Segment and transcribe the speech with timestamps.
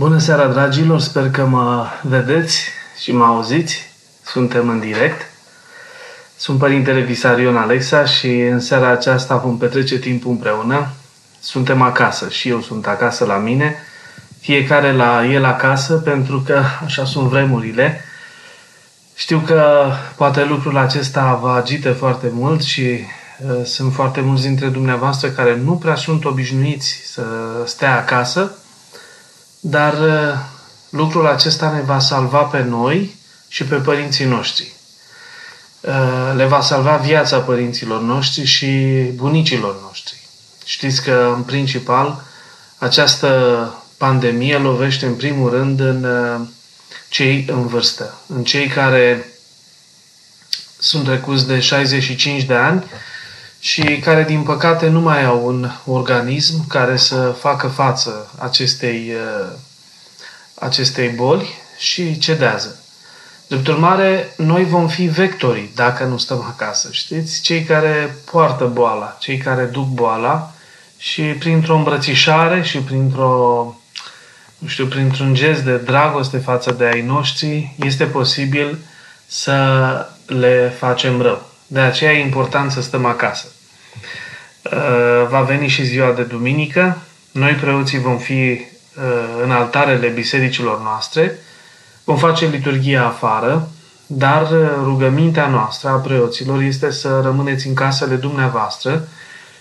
[0.00, 1.00] Bună seara, dragilor!
[1.00, 2.68] Sper că mă vedeți
[3.00, 3.92] și mă auziți.
[4.24, 5.20] Suntem în direct.
[6.36, 10.90] Sunt Părintele Visarion Alexa și în seara aceasta vom petrece timpul împreună.
[11.40, 13.76] Suntem acasă și eu sunt acasă la mine,
[14.38, 18.04] fiecare la el acasă, pentru că așa sunt vremurile.
[19.14, 24.66] Știu că poate lucrul acesta vă agite foarte mult și uh, sunt foarte mulți dintre
[24.66, 27.22] dumneavoastră care nu prea sunt obișnuiți să
[27.64, 28.54] stea acasă,
[29.60, 30.38] dar uh,
[30.90, 33.16] lucrul acesta ne va salva pe noi
[33.48, 34.72] și pe părinții noștri.
[35.80, 38.66] Uh, le va salva viața părinților noștri și
[39.14, 40.28] bunicilor noștri.
[40.64, 42.22] Știți că, în principal,
[42.78, 46.48] această pandemie lovește în primul rând în uh,
[47.08, 49.28] cei în vârstă, în cei care
[50.78, 52.84] sunt recuzi de 65 de ani
[53.60, 59.50] și care, din păcate, nu mai au un organism care să facă față acestei, uh,
[60.54, 62.80] acestei boli și cedează.
[63.46, 67.40] Drept urmare, noi vom fi vectorii dacă nu stăm acasă, știți?
[67.40, 70.52] Cei care poartă boala, cei care duc boala
[70.96, 73.74] și printr-o îmbrățișare și printr-o,
[74.58, 78.78] nu știu, printr-un gest de dragoste față de ai noștri, este posibil
[79.26, 81.49] să le facem rău.
[81.72, 83.46] De aceea e important să stăm acasă.
[84.62, 86.98] Uh, va veni și ziua de duminică.
[87.32, 91.38] Noi, preoții, vom fi uh, în altarele bisericilor noastre.
[92.04, 93.68] Vom face liturghia afară,
[94.06, 99.08] dar uh, rugămintea noastră a preoților este să rămâneți în casele dumneavoastră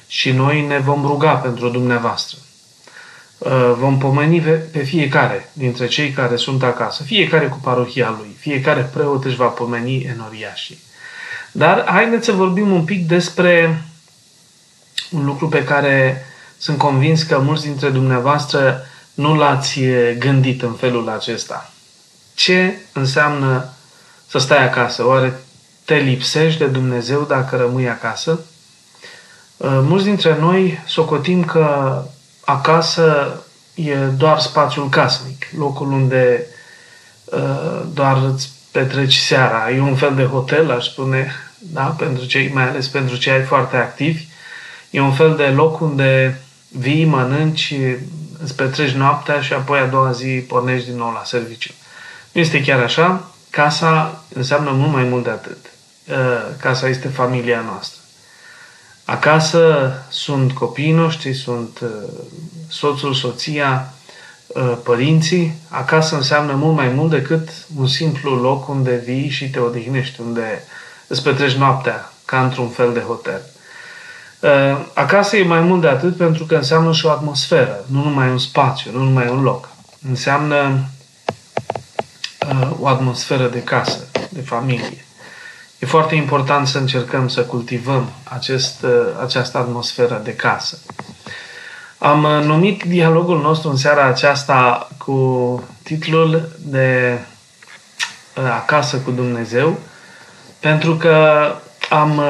[0.07, 2.37] și noi ne vom ruga pentru dumneavoastră.
[3.77, 9.25] Vom pomeni pe fiecare dintre cei care sunt acasă, fiecare cu parohia lui, fiecare preot
[9.25, 10.79] își va pomeni enoriașii.
[11.51, 13.83] Dar haideți să vorbim un pic despre
[15.11, 16.25] un lucru pe care
[16.57, 19.79] sunt convins că mulți dintre dumneavoastră nu l-ați
[20.17, 21.71] gândit în felul acesta.
[22.33, 23.69] Ce înseamnă
[24.27, 25.05] să stai acasă?
[25.05, 25.39] Oare
[25.85, 28.39] te lipsești de Dumnezeu dacă rămâi acasă?
[29.57, 32.01] Uh, mulți dintre noi socotim că
[32.45, 33.37] acasă
[33.73, 36.45] e doar spațiul casnic, locul unde
[37.25, 39.71] uh, doar îți petreci seara.
[39.71, 41.83] E un fel de hotel, aș spune, da?
[41.83, 44.25] pentru cei, mai ales pentru cei foarte activi.
[44.89, 47.73] E un fel de loc unde vii, mănânci,
[48.43, 51.71] îți petreci noaptea și apoi a doua zi pornești din nou la serviciu.
[52.31, 53.31] Nu este chiar așa.
[53.49, 55.57] Casa înseamnă mult mai mult de atât.
[56.09, 56.15] Uh,
[56.59, 57.99] casa este familia noastră.
[59.05, 61.89] Acasă sunt copiii noștri, sunt uh,
[62.67, 63.93] soțul, soția,
[64.47, 65.53] uh, părinții.
[65.69, 70.63] Acasă înseamnă mult mai mult decât un simplu loc unde vii și te odihnești, unde
[71.09, 73.41] îți petreci noaptea, ca într-un fel de hotel.
[74.39, 78.29] Uh, acasă e mai mult de atât pentru că înseamnă și o atmosferă, nu numai
[78.29, 79.69] un spațiu, nu numai un loc.
[80.09, 80.85] Înseamnă
[82.49, 85.05] uh, o atmosferă de casă, de familie.
[85.79, 88.91] E foarte important să încercăm să cultivăm acest, uh,
[89.21, 90.79] această atmosferă de casă.
[91.97, 97.19] Am numit dialogul nostru în seara aceasta cu titlul de
[98.47, 99.79] Acasă cu Dumnezeu,
[100.59, 101.51] pentru că
[101.89, 102.21] am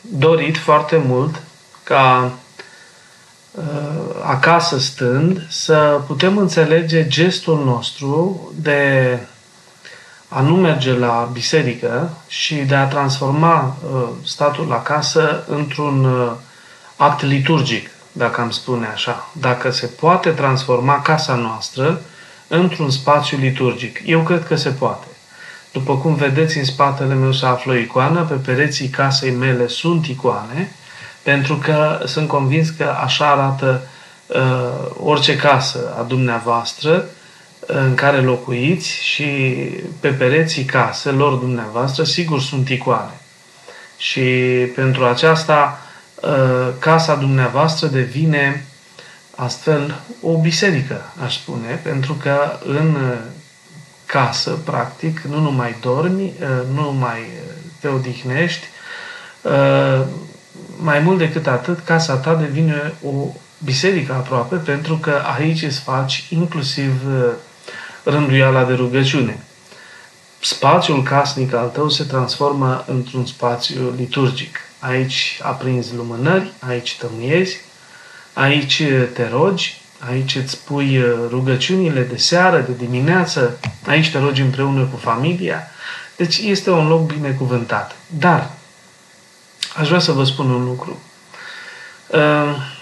[0.00, 1.42] dorit foarte mult
[1.82, 2.32] ca
[3.50, 3.62] uh,
[4.22, 9.18] acasă stând să putem înțelege gestul nostru de
[10.28, 16.32] a nu merge la biserică și de a transforma uh, statul acasă într-un uh,
[16.96, 19.28] act liturgic, dacă am spune așa.
[19.32, 22.00] Dacă se poate transforma casa noastră
[22.48, 24.00] într-un spațiu liturgic.
[24.04, 25.06] Eu cred că se poate.
[25.76, 30.06] După cum vedeți, în spatele meu se află o icoană, pe pereții casei mele sunt
[30.06, 30.72] icoane,
[31.22, 33.88] pentru că sunt convins că așa arată
[34.26, 34.36] uh,
[35.02, 37.04] orice casă a dumneavoastră
[37.60, 39.24] uh, în care locuiți și
[40.00, 43.20] pe pereții caselor dumneavoastră, sigur, sunt icoane.
[43.96, 44.20] Și
[44.74, 45.80] pentru aceasta,
[46.22, 48.66] uh, casa dumneavoastră devine
[49.34, 52.96] astfel o biserică, aș spune, pentru că în
[54.16, 58.66] casă, practic, nu numai dormi, uh, nu numai uh, te odihnești,
[59.42, 60.00] uh,
[60.76, 63.10] mai mult decât atât, casa ta devine o
[63.64, 66.92] biserică aproape, pentru că aici îți faci inclusiv
[68.04, 69.38] rânduiala de rugăciune.
[70.40, 74.58] Spațiul casnic al tău se transformă într-un spațiu liturgic.
[74.78, 77.56] Aici aprinzi lumânări, aici tămâiezi,
[78.32, 78.82] aici
[79.14, 84.84] te rogi, Aici îți pui uh, rugăciunile de seară, de dimineață, aici te rogi împreună
[84.84, 85.70] cu familia.
[86.16, 87.96] Deci este un loc binecuvântat.
[88.06, 88.50] Dar,
[89.76, 90.98] aș vrea să vă spun un lucru.
[92.06, 92.74] Uh,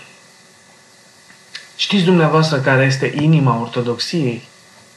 [1.77, 4.49] Știți dumneavoastră care este inima ortodoxiei?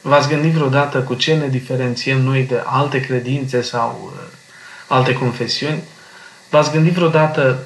[0.02, 4.22] V-ați gândit vreodată cu ce ne diferențiem noi de alte credințe sau uh,
[4.88, 5.84] alte confesiuni?
[6.50, 7.66] V-ați gândit vreodată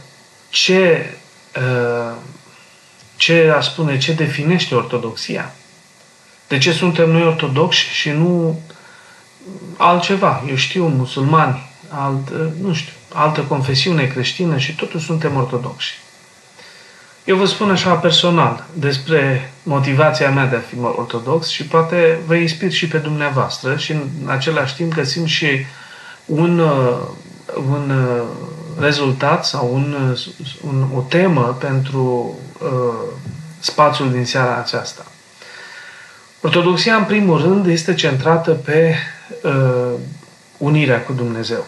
[0.49, 1.13] ce,
[1.55, 2.15] uh,
[3.21, 5.53] ce aș spune, ce definește ortodoxia?
[6.47, 8.59] De ce suntem noi ortodoxi și nu
[9.77, 10.43] altceva?
[10.49, 15.99] Eu știu, musulmani, alt, uh, nu știu, altă confesiune creștină și totuși suntem ortodoxi.
[17.23, 22.35] Eu vă spun așa personal despre motivația mea de a fi ortodox și poate vă
[22.35, 25.65] inspir și pe dumneavoastră și în același timp găsim și
[26.25, 26.97] un, uh,
[27.69, 28.23] un uh,
[28.79, 30.15] rezultat sau un,
[30.67, 32.93] un, o temă pentru uh,
[33.59, 35.05] spațiul din seara aceasta.
[36.41, 38.95] Ortodoxia, în primul rând, este centrată pe
[39.43, 39.91] uh,
[40.57, 41.65] unirea cu Dumnezeu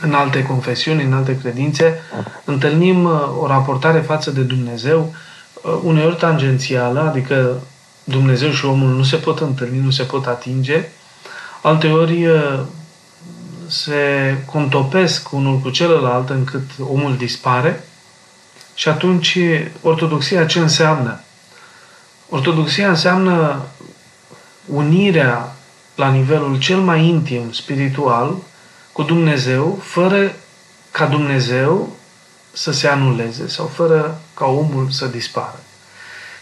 [0.00, 2.00] în alte confesiuni, în alte credințe,
[2.44, 5.14] întâlnim uh, o raportare față de Dumnezeu,
[5.62, 7.60] uh, uneori tangențială, adică
[8.04, 10.88] Dumnezeu și omul nu se pot întâlni, nu se pot atinge,
[11.62, 12.60] alteori uh,
[13.66, 17.84] se contopesc unul cu celălalt încât omul dispare
[18.76, 19.38] și atunci
[19.82, 21.20] ortodoxia ce înseamnă?
[22.28, 23.62] Ortodoxia înseamnă
[24.66, 25.56] unirea
[25.94, 28.36] la nivelul cel mai intim, spiritual,
[28.92, 30.32] cu Dumnezeu fără
[30.90, 31.96] ca Dumnezeu
[32.52, 35.60] să se anuleze sau fără ca omul să dispară.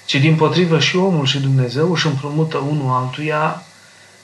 [0.05, 3.63] Ci din potrivă și omul și Dumnezeu își împrumută unul altuia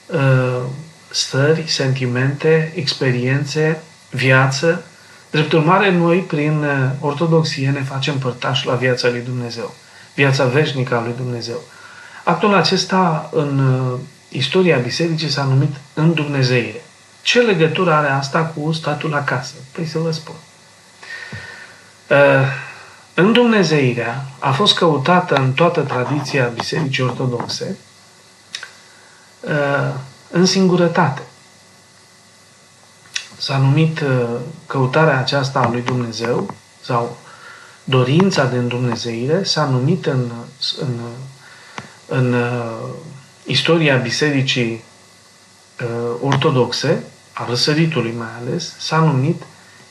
[0.06, 0.62] uh,
[1.10, 4.84] stări, sentimente, experiențe, viață.
[5.30, 9.74] Drept urmare, noi, prin uh, ortodoxie, ne facem părtași la viața lui Dumnezeu,
[10.14, 11.60] viața veșnică a lui Dumnezeu.
[12.24, 13.98] Actul acesta, în uh,
[14.28, 16.82] istoria bisericii, s-a numit îndumnezeire.
[17.22, 19.54] Ce legătură are asta cu statul acasă?
[19.72, 20.34] Păi să vă spun.
[22.06, 22.16] Uh,
[23.14, 27.76] în Dumnezeirea a fost căutată în toată tradiția Bisericii Ortodoxe
[29.40, 29.94] uh,
[30.30, 31.22] în singurătate.
[33.40, 34.28] S-a numit uh,
[34.66, 37.18] căutarea aceasta a lui Dumnezeu sau
[37.84, 40.30] dorința de îndumnezeire s-a numit în,
[40.80, 40.98] în,
[42.06, 42.34] în
[43.44, 44.84] istoria Bisericii
[46.20, 49.42] ortodoxe a răsăritului mai ales, s-a numit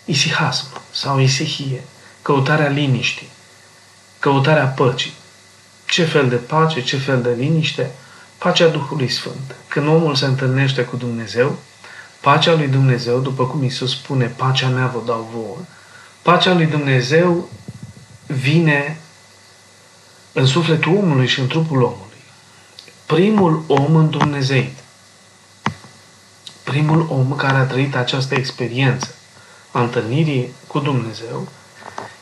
[0.05, 1.83] isihasm sau isihie,
[2.21, 3.29] căutarea liniștii,
[4.19, 5.13] căutarea păcii.
[5.85, 7.91] Ce fel de pace, ce fel de liniște?
[8.37, 9.55] Pacea Duhului Sfânt.
[9.67, 11.57] Când omul se întâlnește cu Dumnezeu,
[12.21, 15.57] pacea lui Dumnezeu, după cum Iisus spune, pacea mea vă dau vouă,
[16.21, 17.49] pacea lui Dumnezeu
[18.27, 18.99] vine
[20.33, 22.23] în sufletul omului și în trupul omului.
[23.05, 24.65] Primul om în Dumnezeu
[26.69, 29.15] primul om care a trăit această experiență
[29.71, 31.47] a întâlnirii cu Dumnezeu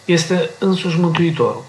[0.06, 1.64] este însuși Mântuitorul.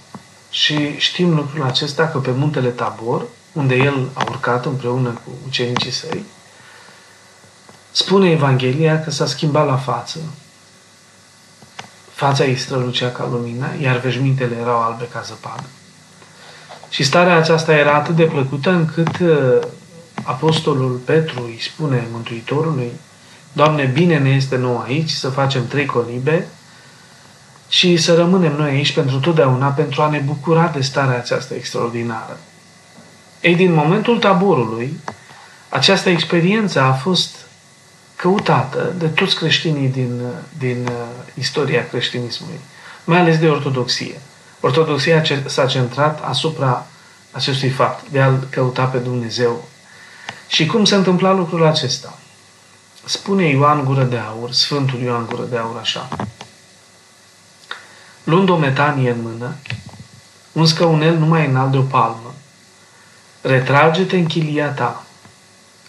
[0.51, 5.91] Și știm lucrul acesta că pe muntele Tabor, unde el a urcat împreună cu ucenicii
[5.91, 6.25] săi,
[7.99, 10.19] spune Evanghelia că s-a schimbat la față.
[12.12, 15.67] Fața ei strălucea ca lumina, iar veșmintele erau albe ca zăpadă.
[16.89, 19.17] Și starea aceasta era atât de plăcută încât
[20.23, 22.91] Apostolul Petru îi spune Mântuitorului,
[23.53, 26.47] Doamne, bine ne este nou aici să facem trei colibe
[27.69, 32.39] și să rămânem noi aici pentru totdeauna, pentru a ne bucura de starea aceasta extraordinară.
[33.41, 35.00] Ei, din momentul taborului,
[35.69, 37.48] această experiență a fost
[38.19, 40.23] căutată de toți creștinii din,
[40.59, 40.93] din uh,
[41.35, 42.61] istoria creștinismului,
[43.05, 44.21] mai ales de ortodoxie.
[44.61, 46.87] Ortodoxia s-a centrat asupra
[47.31, 49.69] acestui fapt, de a-L căuta pe Dumnezeu
[50.47, 52.19] și cum se întâmpla lucrul acesta?
[53.05, 56.09] Spune Ioan Gură de Aur, Sfântul Ioan Gură de Aur așa.
[58.25, 59.55] Luând o metanie în mână,
[60.53, 62.35] un scăunel numai înalt de o palmă,
[63.41, 65.05] retrage-te în chilia ta,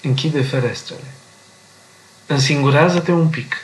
[0.02, 1.14] închide ferestrele,
[2.30, 3.56] însingurează-te un pic,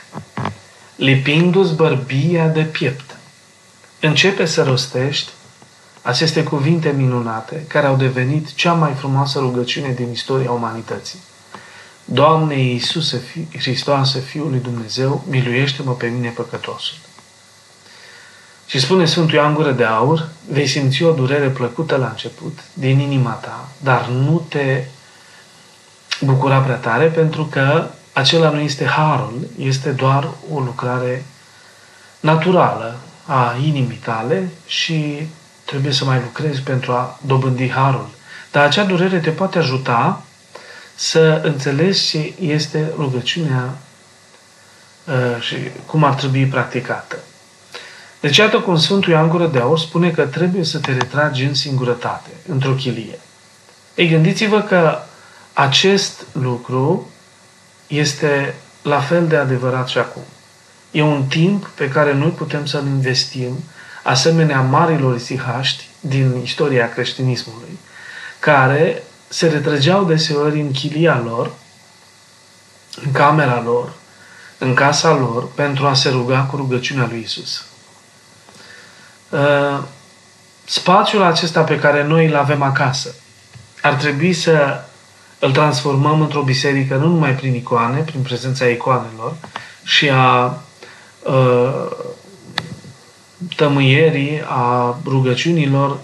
[0.96, 3.16] lipindu-ți bărbia de piept,
[4.00, 5.30] începe să rostești
[6.02, 11.18] aceste cuvinte minunate care au devenit cea mai frumoasă rugăciune din istoria umanității.
[12.04, 13.22] Doamne Iisuse
[13.58, 16.96] Hristoase, Fiul lui Dumnezeu, miluiește-mă pe mine păcătosul.
[18.66, 22.98] Și spune Sfântul Ioan Gură de Aur, vei simți o durere plăcută la început, din
[22.98, 24.84] inima ta, dar nu te
[26.20, 31.24] bucura prea tare, pentru că acela nu este harul, este doar o lucrare
[32.20, 32.96] naturală
[33.26, 35.28] a inimii tale și
[35.64, 38.08] trebuie să mai lucrezi pentru a dobândi harul.
[38.52, 40.22] Dar acea durere te poate ajuta
[40.94, 43.78] să înțelegi ce este rugăciunea
[45.04, 45.56] uh, și
[45.86, 47.16] cum ar trebui practicată.
[48.20, 51.54] Deci iată cum Sfântul Ioan Gură de Aur spune că trebuie să te retragi în
[51.54, 53.18] singurătate, într-o chilie.
[53.94, 54.98] Ei, gândiți-vă că
[55.52, 57.10] acest lucru
[57.86, 60.22] este la fel de adevărat și acum.
[60.90, 63.64] E un timp pe care noi putem să-l investim
[64.02, 67.78] asemenea marilor isihaști din istoria creștinismului,
[68.38, 71.52] care se retrăgeau deseori în chilia lor,
[73.04, 73.92] în camera lor,
[74.58, 77.64] în casa lor, pentru a se ruga cu rugăciunea lui Isus.
[79.28, 79.82] Uh,
[80.64, 83.14] spațiul acesta pe care noi îl avem acasă
[83.86, 84.84] ar trebui să
[85.38, 89.34] îl transformăm într-o biserică nu numai prin icoane, prin prezența icoanelor
[89.84, 90.58] și a
[91.22, 91.86] uh,
[93.56, 95.98] tămâierii, a rugăciunilor,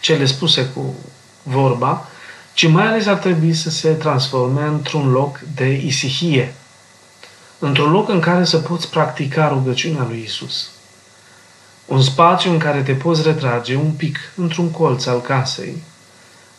[0.00, 0.94] cele spuse cu
[1.42, 2.06] vorba,
[2.54, 6.54] ci mai ales ar trebui să se transforme într-un loc de isihie,
[7.58, 10.70] într-un loc în care să poți practica rugăciunea lui Isus.
[11.86, 15.82] Un spațiu în care te poți retrage un pic într-un colț al casei,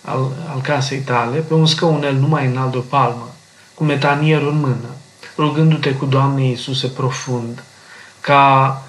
[0.05, 3.33] al, al casei tale, pe un scaunel numai înalt de o palmă,
[3.73, 4.89] cu metanierul în mână,
[5.37, 7.63] rugându-te cu Doamne Iisuse profund,
[8.19, 8.81] ca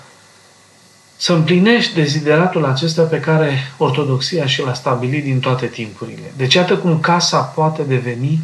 [1.17, 6.33] să împlinești dezideratul acesta pe care Ortodoxia și l-a stabilit din toate timpurile.
[6.37, 8.43] Deci iată cum casa poate deveni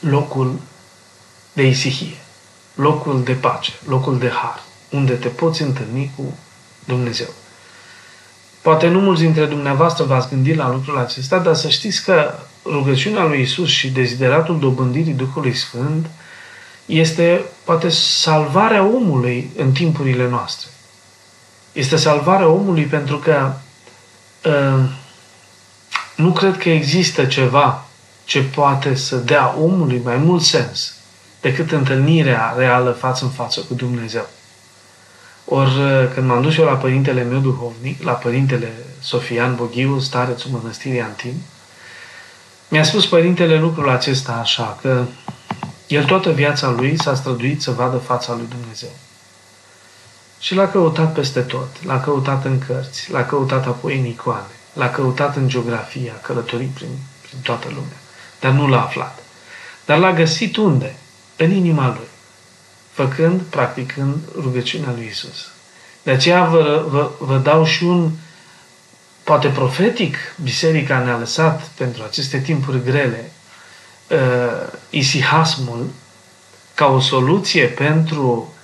[0.00, 0.60] locul
[1.52, 2.16] de isihie,
[2.74, 6.34] locul de pace, locul de har, unde te poți întâlni cu
[6.84, 7.28] Dumnezeu.
[8.64, 13.24] Poate nu mulți dintre dumneavoastră v-ați gândit la lucrul acesta, dar să știți că rugăciunea
[13.24, 16.06] lui Isus și dezideratul dobândirii Duhului Sfânt
[16.86, 20.68] este poate salvarea omului în timpurile noastre.
[21.72, 23.52] Este salvarea omului pentru că
[24.44, 24.84] uh,
[26.16, 27.84] nu cred că există ceva
[28.24, 30.94] ce poate să dea omului mai mult sens
[31.40, 34.26] decât întâlnirea reală față în față cu Dumnezeu.
[35.44, 35.70] Ori
[36.14, 41.34] când m-am dus eu la părintele meu duhovnic, la părintele Sofian Boghiu, starețul mănăstirii Antin,
[42.68, 45.04] mi-a spus părintele lucrul acesta așa, că
[45.86, 48.92] el toată viața lui s-a străduit să vadă fața lui Dumnezeu.
[50.38, 54.90] Și l-a căutat peste tot, l-a căutat în cărți, l-a căutat apoi în icoane, l-a
[54.90, 56.88] căutat în geografie, a călătorit prin,
[57.22, 57.98] prin toată lumea,
[58.40, 59.18] dar nu l-a aflat.
[59.84, 60.96] Dar l-a găsit unde?
[61.36, 62.08] În inima lui
[62.94, 65.48] făcând, practicând rugăciunea lui Isus.
[66.02, 68.10] De aceea vă, vă, vă dau și un,
[69.24, 73.30] poate profetic, biserica ne-a lăsat pentru aceste timpuri grele,
[74.10, 75.86] uh, isihasmul
[76.74, 78.54] ca o soluție pentru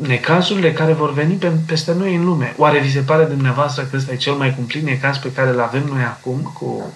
[0.00, 2.54] necazurile care vor veni pe, peste noi în lume.
[2.56, 5.60] Oare vi se pare dumneavoastră că ăsta e cel mai cumplit necaz pe care îl
[5.60, 6.92] avem noi acum cu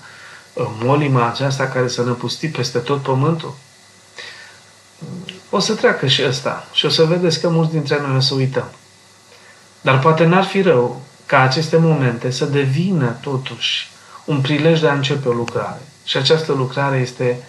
[0.52, 3.54] uh, molima aceasta care să năpusti peste tot pământul?
[5.56, 8.34] O să treacă și ăsta și o să vedeți că mulți dintre noi o să
[8.34, 8.70] uităm.
[9.80, 13.90] Dar poate n-ar fi rău ca aceste momente să devină totuși
[14.24, 15.80] un prilej de a începe o lucrare.
[16.04, 17.42] Și această lucrare este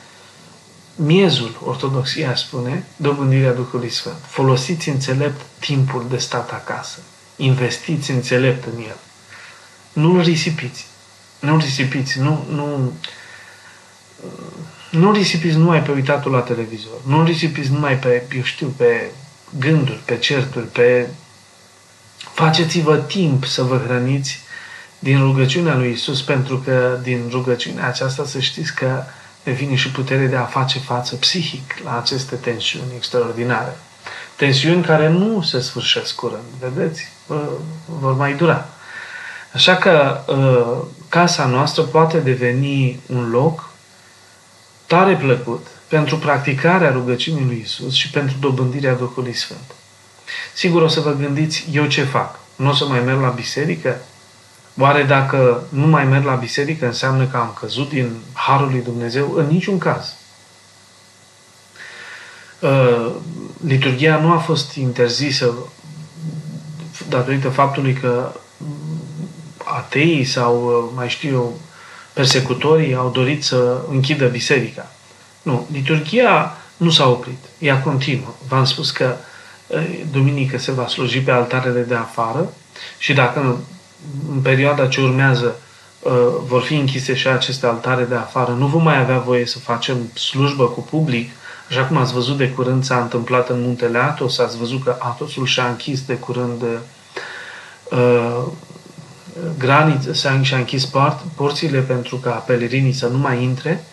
[0.96, 4.18] miezul, ortodoxia spune, dobândirea Duhului Sfânt.
[4.28, 7.00] Folosiți înțelept timpul de stat acasă.
[7.36, 8.98] Investiți înțelept în el.
[9.94, 10.86] Nu-l risipiți.
[11.40, 12.20] Nu-l risipiți.
[12.20, 12.94] Nu, nu,
[14.90, 19.12] nu risipiți numai pe uitatul la televizor, nu risipiți numai pe, eu știu, pe
[19.60, 21.08] gânduri, pe certuri, pe...
[22.34, 24.40] Faceți-vă timp să vă hrăniți
[25.00, 29.04] din rugăciunea lui Isus, pentru că din rugăciunea aceasta să știți că
[29.44, 33.78] devine și putere de a face față psihic la aceste tensiuni extraordinare.
[34.36, 37.12] Tensiuni care nu se sfârșesc curând, vedeți?
[37.86, 38.66] Vor mai dura.
[39.54, 43.70] Așa că ă, casa noastră poate deveni un loc
[44.88, 49.72] tare plăcut pentru practicarea rugăciunii lui Isus și pentru dobândirea Duhului Sfânt.
[50.54, 52.40] Sigur o să vă gândiți, eu ce fac?
[52.56, 54.02] Nu o să mai merg la biserică?
[54.80, 59.34] Oare dacă nu mai merg la biserică înseamnă că am căzut din Harul lui Dumnezeu?
[59.36, 60.16] În niciun caz.
[62.60, 63.12] Uh,
[63.66, 65.54] liturgia nu a fost interzisă
[67.10, 68.32] datorită faptului că
[69.64, 71.60] ateii sau, uh, mai știu eu,
[72.18, 74.92] persecutorii au dorit să închidă biserica.
[75.42, 78.34] Nu, liturgia nu s-a oprit, ea continuă.
[78.48, 79.16] V-am spus că
[80.12, 82.54] duminică se va sluji pe altarele de afară
[82.98, 83.60] și dacă
[84.34, 85.56] în perioada ce urmează
[86.48, 89.98] vor fi închise și aceste altare de afară, nu vom mai avea voie să facem
[90.14, 91.32] slujbă cu public,
[91.70, 95.46] așa cum ați văzut de curând s-a întâmplat în muntele Atos, ați văzut că Atosul
[95.46, 96.62] și-a închis de curând
[97.92, 98.44] uh,
[99.58, 103.84] granițe, și-a închis port, porțile pentru ca pelerinii să nu mai intre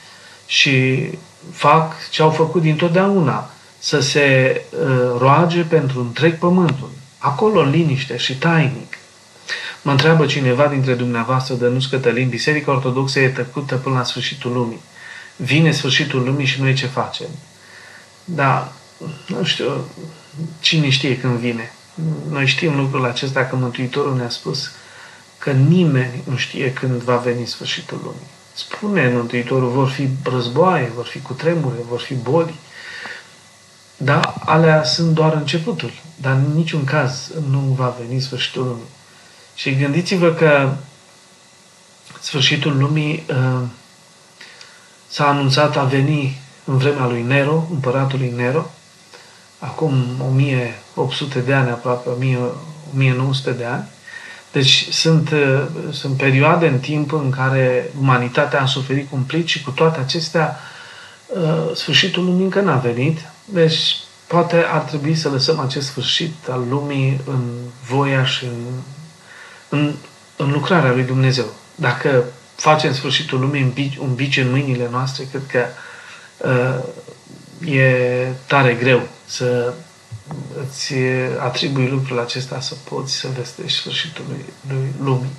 [0.46, 1.08] și
[1.52, 6.90] fac ce au făcut dintotdeauna, să se uh, roage pentru întreg pământul.
[7.18, 8.98] acolo în liniște și tainic.
[9.82, 14.80] Mă întreabă cineva dintre dumneavoastră, Dănuț Cătălin, Biserica Ortodoxă e tăcută până la sfârșitul lumii.
[15.36, 17.26] Vine sfârșitul lumii și noi ce facem?
[18.24, 18.72] Da,
[19.26, 19.84] nu știu,
[20.60, 21.72] cine știe când vine.
[22.30, 24.70] Noi știm lucrul acesta că Mântuitorul ne-a spus
[25.44, 28.30] că nimeni nu știe când va veni sfârșitul lumii.
[28.54, 32.54] Spune Mântuitorul, vor fi războaie, vor fi cutremure, vor fi boli.
[33.96, 38.88] Da, alea sunt doar începutul, dar în niciun caz nu va veni sfârșitul lumii.
[39.54, 40.72] Și gândiți-vă că
[42.20, 43.60] sfârșitul lumii uh,
[45.08, 48.70] s-a anunțat a veni în vremea lui Nero, împăratului Nero,
[49.58, 53.92] acum 1800 de ani, aproape 1900 de ani.
[54.54, 59.70] Deci sunt, uh, sunt perioade în timp în care umanitatea a suferit cumplit și cu
[59.70, 60.58] toate acestea
[61.26, 63.18] uh, sfârșitul lumii încă n-a venit.
[63.44, 63.96] Deci
[64.26, 67.42] poate ar trebui să lăsăm acest sfârșit al lumii în
[67.86, 68.64] voia și în,
[69.68, 69.94] în,
[70.36, 71.46] în lucrarea lui Dumnezeu.
[71.74, 75.64] Dacă facem sfârșitul lumii un bici, un bici în mâinile noastre, cred că
[76.48, 79.72] uh, e tare greu să
[80.66, 80.94] îți
[81.38, 85.32] atribui lucrul acesta să poți să vestești sfârșitul lui, lui lumii.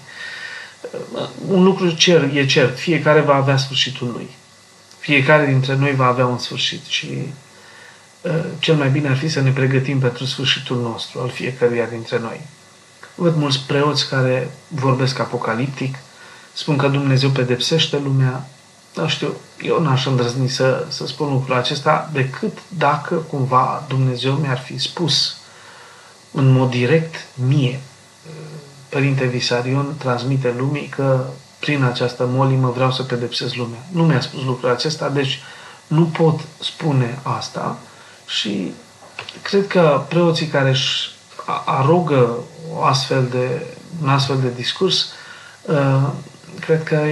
[1.14, 4.30] Uh, un lucru cer, e cert, fiecare va avea sfârșitul lui.
[5.00, 7.34] Fiecare dintre noi va avea un sfârșit și
[8.22, 12.20] uh, cel mai bine ar fi să ne pregătim pentru sfârșitul nostru, al fiecăruia dintre
[12.20, 12.42] noi.
[13.16, 15.96] Văd mulți preoți care vorbesc apocaliptic,
[16.54, 18.50] spun că Dumnezeu pedepsește lumea.
[18.96, 24.60] Nu știu, eu n-aș îndrăzni să, să spun lucrul acesta decât dacă cumva Dumnezeu mi-ar
[24.60, 25.38] fi spus
[26.32, 27.80] în mod direct mie.
[28.90, 31.26] Părinte Visarion transmite lumii că
[31.60, 33.80] prin această molimă vreau să pedepsesc lumea.
[33.92, 35.42] Nu mi-a spus lucrul acesta, deci
[35.88, 37.78] nu pot spune asta
[38.28, 38.74] și
[39.42, 41.12] cred că preoții care își
[41.66, 42.36] arogă
[42.74, 43.66] o astfel de,
[44.02, 45.12] un astfel de discurs
[45.62, 46.10] uh,
[46.60, 47.08] cred că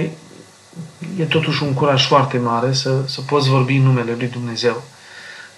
[1.18, 4.82] e totuși un curaj foarte mare să, să poți vorbi în numele lui Dumnezeu.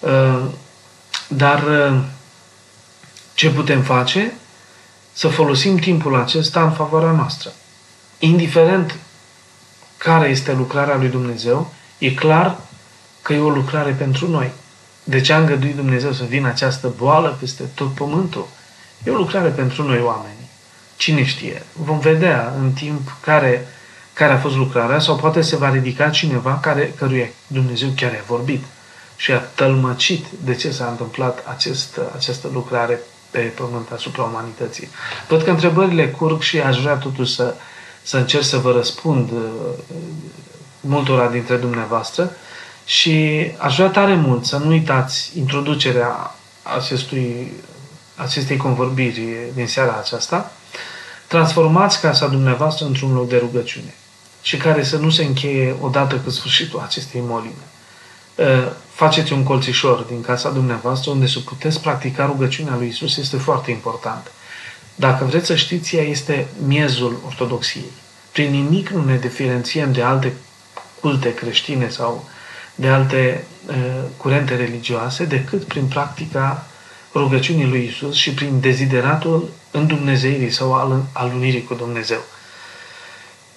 [0.00, 0.44] Uh,
[1.28, 2.00] dar uh,
[3.34, 4.32] ce putem face?
[5.12, 7.52] Să folosim timpul acesta în favoarea noastră.
[8.18, 8.98] Indiferent
[9.96, 12.58] care este lucrarea lui Dumnezeu, e clar
[13.22, 14.50] că e o lucrare pentru noi.
[15.04, 18.48] De ce a îngăduit Dumnezeu să vină această boală peste tot pământul?
[19.04, 20.48] E o lucrare pentru noi oameni.
[20.96, 21.62] Cine știe?
[21.72, 23.68] Vom vedea în timp care
[24.16, 28.24] care a fost lucrarea sau poate se va ridica cineva care, căruia Dumnezeu chiar a
[28.26, 28.64] vorbit
[29.16, 33.00] și a tălmăcit de ce s-a întâmplat acest, această lucrare
[33.30, 34.88] pe pământ asupra umanității.
[35.28, 37.54] Văd că întrebările curg și aș vrea totuși să,
[38.02, 39.38] să încerc să vă răspund uh,
[40.80, 42.30] multora dintre dumneavoastră
[42.84, 47.52] și aș vrea tare mult să nu uitați introducerea acestui,
[48.14, 50.52] acestei convorbiri din seara aceasta.
[51.26, 53.94] Transformați casa dumneavoastră într-un loc de rugăciune
[54.46, 57.66] și care să nu se încheie odată cu sfârșitul acestei molime.
[58.38, 63.36] Ă, faceți un colțișor din casa dumneavoastră unde să puteți practica rugăciunea lui Isus este
[63.36, 64.30] foarte important.
[64.94, 67.90] Dacă vreți să știți, ea este miezul ortodoxiei.
[68.32, 70.32] Prin nimic nu ne diferențiem de alte
[71.00, 72.28] culte creștine sau
[72.74, 73.74] de alte uh,
[74.16, 76.66] curente religioase decât prin practica
[77.14, 82.20] rugăciunii lui Isus și prin dezideratul îndumnezeirii sau al, al unirii cu Dumnezeu.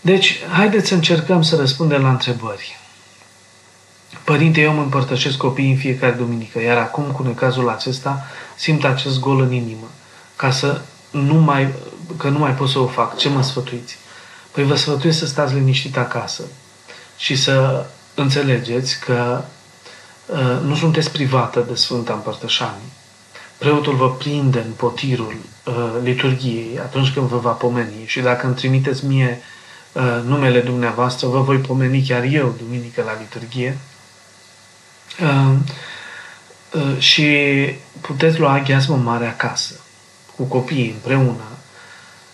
[0.01, 2.77] Deci, haideți să încercăm să răspundem la întrebări.
[4.23, 9.19] Părinte, eu mă împărtășesc copiii în fiecare duminică, iar acum, cu necazul acesta, simt acest
[9.19, 9.87] gol în inimă,
[10.35, 10.81] ca să
[11.11, 11.73] nu mai,
[12.17, 13.17] că nu mai pot să o fac.
[13.17, 13.97] Ce mă sfătuiți?
[14.51, 16.43] Păi vă sfătuiesc să stați liniștit acasă
[17.17, 17.85] și să
[18.15, 19.41] înțelegeți că
[20.25, 22.89] uh, nu sunteți privată de Sfânta Împărtășanie.
[23.57, 25.35] Preotul vă prinde în potirul
[25.65, 29.58] uh, liturgiei atunci când vă va pomeni și dacă îmi trimiteți mie Uh,
[30.25, 33.77] numele dumneavoastră, vă voi pomeni chiar eu duminică la liturghie.
[35.21, 35.55] Uh,
[36.73, 37.27] uh, și
[38.01, 39.73] puteți lua aghiazmă mare acasă,
[40.35, 41.43] cu copiii împreună.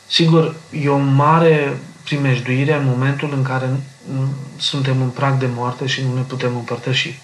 [0.08, 3.70] Sigur, e o mare primejduire în momentul în care
[4.58, 7.20] suntem în prag de moarte și nu ne putem împărtăși.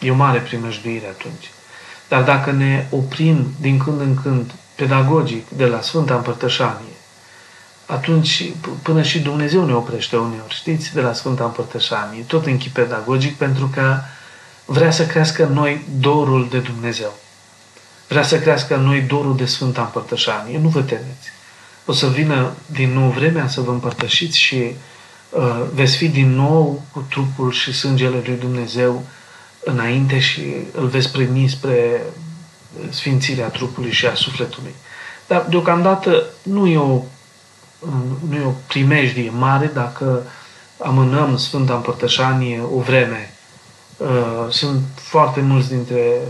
[0.00, 1.50] E o mare primejduire atunci.
[2.08, 6.95] Dar dacă ne oprim din când în când pedagogic de la Sfânta Împărtășanie
[7.86, 12.72] atunci până și Dumnezeu ne oprește uneori, știți, de la Sfânta Împărtășanie, tot în chip
[12.72, 13.98] pedagogic, pentru că
[14.64, 17.12] vrea să crească în noi dorul de Dumnezeu.
[18.08, 20.58] Vrea să crească în noi dorul de Sfânta Împărtășanie.
[20.58, 21.30] Nu vă temeți.
[21.84, 24.74] O să vină din nou vremea să vă împărtășiți și
[25.30, 29.04] uh, veți fi din nou cu trupul și sângele lui Dumnezeu
[29.64, 32.02] înainte și îl veți primi spre
[32.90, 34.74] sfințirea trupului și a sufletului.
[35.26, 37.02] Dar deocamdată nu e o,
[38.28, 40.22] nu e o primejdie mare dacă
[40.78, 43.32] amânăm Sfânta Împărtășanie o vreme.
[43.96, 46.20] Uh, sunt foarte mulți dintre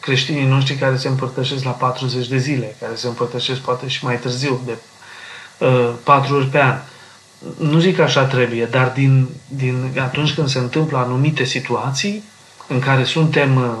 [0.00, 4.18] creștinii noștri care se împărtășesc la 40 de zile, care se împărtășesc poate și mai
[4.18, 4.76] târziu, de
[5.58, 6.78] uh, 4 ori pe an.
[7.58, 12.22] Nu zic că așa trebuie, dar din, din atunci când se întâmplă anumite situații
[12.68, 13.72] în care suntem uh,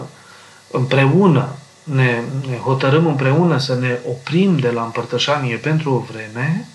[0.70, 1.48] împreună,
[1.82, 6.68] ne, ne hotărâm împreună să ne oprim de la împărtășanie pentru o vreme,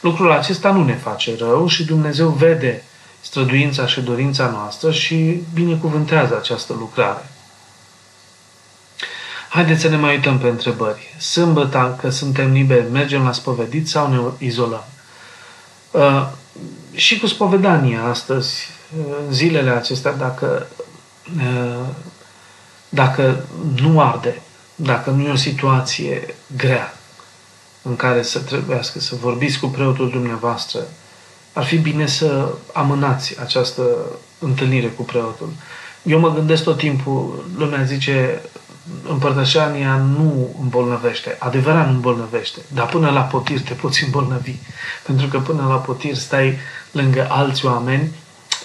[0.00, 2.82] lucrul acesta nu ne face rău și Dumnezeu vede
[3.20, 7.30] străduința și dorința noastră și binecuvântează această lucrare.
[9.48, 11.14] Haideți să ne mai uităm pe întrebări.
[11.18, 14.84] Sâmbătă, că suntem liberi, mergem la spovedit sau ne izolăm?
[15.90, 16.26] Uh,
[16.94, 20.66] și cu spovedania astăzi, uh, zilele acestea, dacă,
[21.36, 21.86] uh,
[22.88, 23.44] dacă
[23.80, 24.40] nu arde,
[24.74, 26.96] dacă nu e o situație grea
[27.88, 30.80] în care să trebuiască să vorbiți cu preotul dumneavoastră,
[31.52, 33.82] ar fi bine să amânați această
[34.38, 35.52] întâlnire cu preotul.
[36.02, 38.42] Eu mă gândesc tot timpul, lumea zice,
[39.08, 41.36] împărtășania nu îmbolnăvește.
[41.38, 44.54] Adevărat nu îmbolnăvește, dar până la potir te poți îmbolnăvi.
[45.02, 46.58] Pentru că până la potir stai
[46.90, 48.10] lângă alți oameni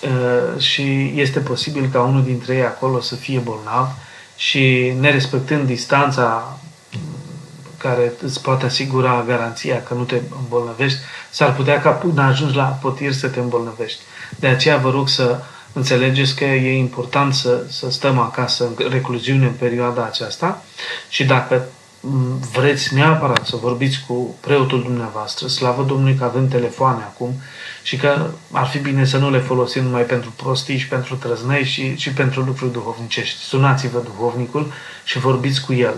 [0.03, 3.87] uh, și este posibil ca unul dintre ei acolo să fie bolnav
[4.35, 6.57] și nerespectând distanța
[7.81, 12.63] care îți poate asigura garanția că nu te îmbolnăvești, s-ar putea ca până ajungi la
[12.63, 13.99] potir să te îmbolnăvești.
[14.39, 15.39] De aceea vă rog să
[15.73, 20.63] înțelegeți că e important să, să stăm acasă în recluziune în perioada aceasta
[21.09, 21.65] și dacă
[22.53, 27.33] vreți neapărat să vorbiți cu preotul dumneavoastră, slavă Domnului că avem telefoane acum
[27.83, 31.63] și că ar fi bine să nu le folosim numai pentru prostii și pentru trăznăi
[31.63, 33.39] și, și pentru lucruri duhovnicești.
[33.39, 34.71] Sunați-vă duhovnicul
[35.03, 35.95] și vorbiți cu el.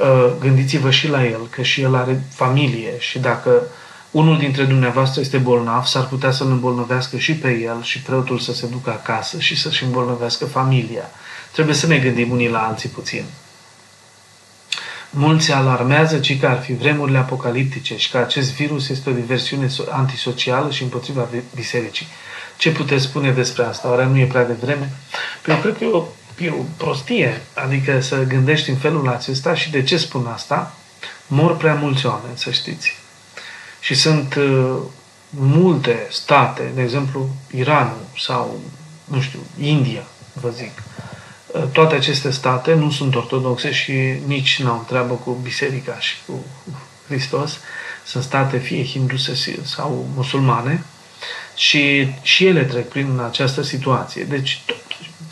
[0.00, 3.62] Uh, gândiți-vă și la el, că și el are familie și dacă
[4.10, 8.52] unul dintre dumneavoastră este bolnav, s-ar putea să-l îmbolnăvească și pe el și preotul să
[8.52, 11.10] se ducă acasă și să-și îmbolnăvească familia.
[11.52, 13.24] Trebuie să ne gândim unii la alții puțin.
[15.10, 19.68] Mulți alarmează ci că ar fi vremurile apocaliptice și că acest virus este o diversiune
[19.90, 22.06] antisocială și împotriva bisericii.
[22.56, 23.88] Ce puteți spune despre asta?
[23.88, 24.92] Oare nu e prea devreme?
[25.42, 26.04] Păi eu cred că e o,
[26.40, 30.74] e o prostie, adică să gândești în felul acesta și de ce spun asta?
[31.26, 32.94] Mor prea mulți oameni, să știți.
[33.80, 34.76] Și sunt uh,
[35.30, 38.60] multe state, de exemplu Iranul sau,
[39.04, 40.82] nu știu, India, vă zic.
[41.46, 43.92] Uh, toate aceste state nu sunt ortodoxe și
[44.26, 46.44] nici n-au treabă cu biserica și cu
[47.06, 47.58] Hristos.
[48.04, 50.84] Sunt state fie hinduse sau musulmane
[51.56, 54.24] și, și ele trec prin această situație.
[54.24, 54.82] Deci, tot,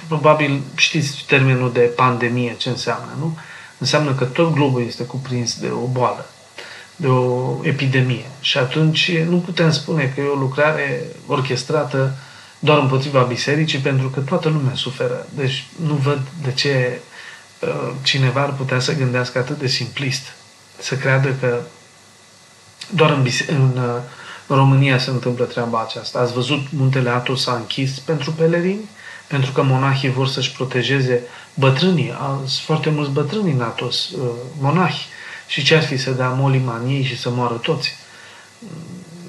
[0.08, 3.38] probabil știți termenul de pandemie, ce înseamnă, nu?
[3.78, 6.26] Înseamnă că tot globul este cuprins de o boală
[7.00, 8.24] de o epidemie.
[8.40, 12.16] Și atunci nu putem spune că e o lucrare orchestrată
[12.58, 15.26] doar împotriva bisericii, pentru că toată lumea suferă.
[15.34, 17.00] Deci nu văd de ce
[17.60, 20.22] uh, cineva ar putea să gândească atât de simplist,
[20.78, 21.60] să creadă că
[22.94, 24.00] doar în, bise- în, uh,
[24.46, 26.18] în România se întâmplă treaba aceasta.
[26.18, 28.88] Ați văzut muntele Atos s-a închis pentru pelerini,
[29.28, 31.22] pentru că monahii vor să-și protejeze
[31.54, 32.12] bătrânii.
[32.36, 34.28] Sunt foarte mulți bătrâni în Atos, uh,
[34.60, 35.06] monahi
[35.46, 37.96] și ce ar fi să dea molima în ei și să moară toți?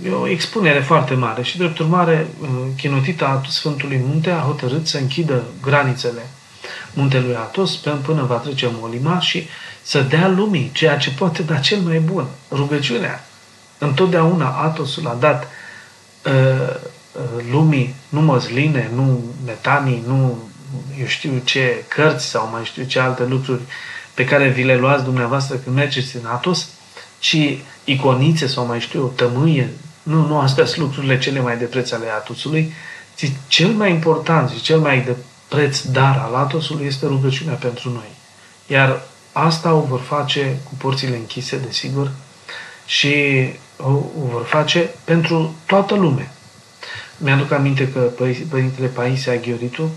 [0.06, 2.28] E o expunere foarte mare și, drept urmare,
[2.78, 6.22] chinotita Sfântului Munte a hotărât să închidă granițele
[6.94, 9.48] muntelui Atos până va trece molima și
[9.82, 13.26] să dea lumii ceea ce poate da cel mai bun, rugăciunea.
[13.78, 15.48] Întotdeauna Atosul a dat
[16.26, 16.76] uh,
[17.52, 20.38] lumii nu măsline, nu metanii, nu
[21.00, 23.62] eu știu ce cărți sau mai știu ce alte lucruri
[24.14, 26.70] pe care vi le luați dumneavoastră când mergeți în Atos,
[27.20, 27.38] ci
[27.84, 29.70] iconițe sau mai știu, o tămâie.
[30.04, 32.74] Nu, nu astea sunt lucrurile cele mai de preț ale Atosului,
[33.16, 35.16] ci cel mai important și cel mai de
[35.48, 38.12] preț dar al Atosului este rugăciunea pentru noi.
[38.68, 42.12] Iar asta o vor face cu porțile închise, desigur,
[42.86, 43.14] și
[43.78, 46.34] o, o vor face pentru toată lumea.
[47.22, 48.00] Mi-aduc aminte că
[48.50, 49.90] Părintele Paisia Ghioritu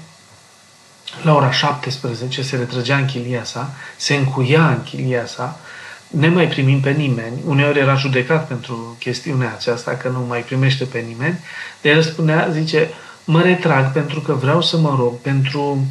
[1.22, 5.58] la ora 17 se retrăgea în chilia sa, se încuia în chilia sa,
[6.06, 10.84] ne mai primim pe nimeni, uneori era judecat pentru chestiunea aceasta, că nu mai primește
[10.84, 11.38] pe nimeni,
[11.80, 12.90] de el spunea, zice,
[13.24, 15.86] mă retrag pentru că vreau să mă rog pentru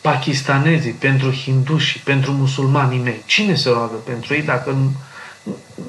[0.00, 3.22] pakistanezii, pentru hinduși, pentru musulmanii mei.
[3.26, 4.92] Cine se roagă pentru ei dacă nu,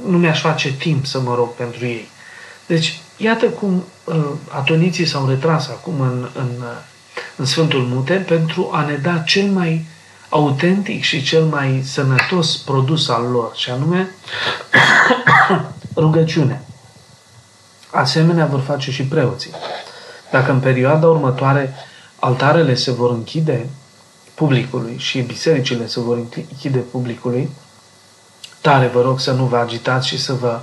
[0.08, 2.08] nu mi-aș face timp să mă rog pentru ei?
[2.68, 4.16] Deci, iată cum uh,
[4.50, 6.90] atoniții s-au retras acum în, în uh,
[7.36, 9.86] în Sfântul Mute pentru a ne da cel mai
[10.30, 14.10] autentic și cel mai sănătos produs al lor, și anume
[15.96, 16.62] rugăciune.
[17.92, 19.52] Asemenea vor face și preoții.
[20.32, 21.76] Dacă în perioada următoare
[22.20, 23.70] altarele se vor închide
[24.34, 27.50] publicului și bisericile se vor închide publicului,
[28.62, 30.60] tare vă rog să nu vă agitați și să vă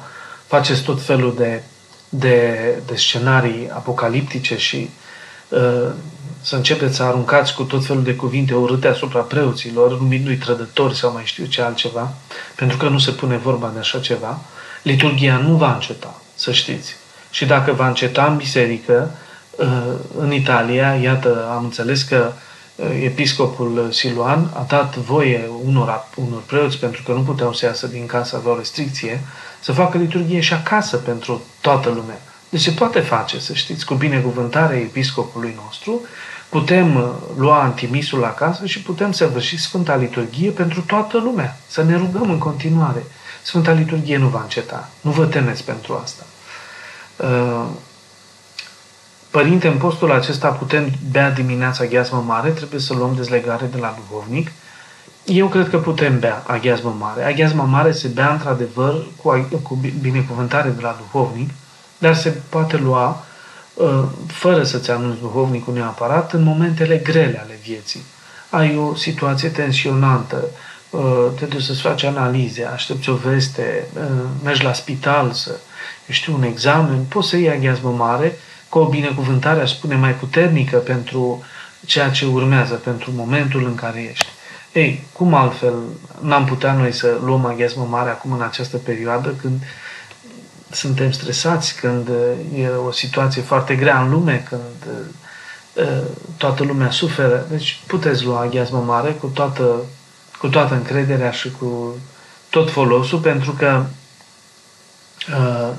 [0.46, 1.62] faceți tot felul de,
[2.08, 4.90] de, de scenarii apocaliptice și
[5.48, 5.88] uh,
[6.40, 11.12] să începeți să aruncați cu tot felul de cuvinte urâte asupra preoților, numindu-i trădători sau
[11.12, 12.12] mai știu ce altceva,
[12.54, 14.40] pentru că nu se pune vorba de așa ceva,
[14.82, 16.96] liturgia nu va înceta, să știți.
[17.30, 19.10] Și dacă va înceta în biserică,
[19.56, 22.47] uh, în Italia, iată, am înțeles că uh,
[23.02, 28.06] episcopul Siluan a dat voie unor, unor preoți, pentru că nu puteau să iasă din
[28.06, 29.20] casă, aveau restricție,
[29.60, 32.20] să facă liturghie și acasă pentru toată lumea.
[32.48, 36.00] Deci se poate face, să știți, cu binecuvântarea episcopului nostru,
[36.48, 41.56] putem uh, lua antimisul acasă și putem săvârși Sfânta Liturghie pentru toată lumea.
[41.66, 43.04] Să ne rugăm în continuare.
[43.42, 44.88] Sfânta Liturghie nu va înceta.
[45.00, 46.24] Nu vă temeți pentru asta.
[49.30, 53.78] Uh, Părinte, în postul acesta putem bea dimineața gheazmă mare, trebuie să luăm dezlegare de
[53.78, 54.50] la duhovnic.
[55.24, 57.24] Eu cred că putem bea aghiazmă mare.
[57.24, 61.50] Aghiazma mare se bea într-adevăr cu, cu binecuvântare de la duhovnic,
[61.98, 63.24] dar se poate lua
[63.74, 68.02] uh, fără să-ți anunți duhovnicul neapărat în momentele grele ale vieții.
[68.50, 70.44] Ai o situație tensionantă,
[70.90, 74.02] uh, te duci să-ți faci analize, aștepți o veste, uh,
[74.44, 75.54] mergi la spital să
[76.08, 78.38] știu, un examen, poți să iei aghiazmă mare
[78.68, 81.44] cu o binecuvântare, aș spune, mai puternică pentru
[81.86, 84.28] ceea ce urmează, pentru momentul în care ești.
[84.72, 85.74] Ei, cum altfel
[86.20, 89.62] n-am putea noi să luăm aghiazmă mare acum în această perioadă când
[90.70, 92.08] suntem stresați, când
[92.54, 94.92] e o situație foarte grea în lume, când
[96.36, 97.46] toată lumea suferă.
[97.50, 99.74] Deci puteți lua aghiazmă mare cu toată,
[100.38, 101.98] cu toată încrederea și cu
[102.50, 103.84] tot folosul, pentru că
[105.30, 105.70] uh,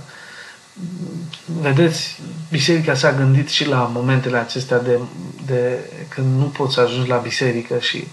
[1.61, 4.99] vedeți, biserica s-a gândit și la momentele acestea de,
[5.45, 8.07] de când nu poți să ajungi la biserică și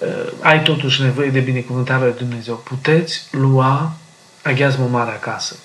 [0.00, 2.54] uh, ai totuși nevoie de binecuvântarea lui Dumnezeu.
[2.54, 3.92] Puteți lua
[4.42, 5.56] aghiazmă mare acasă.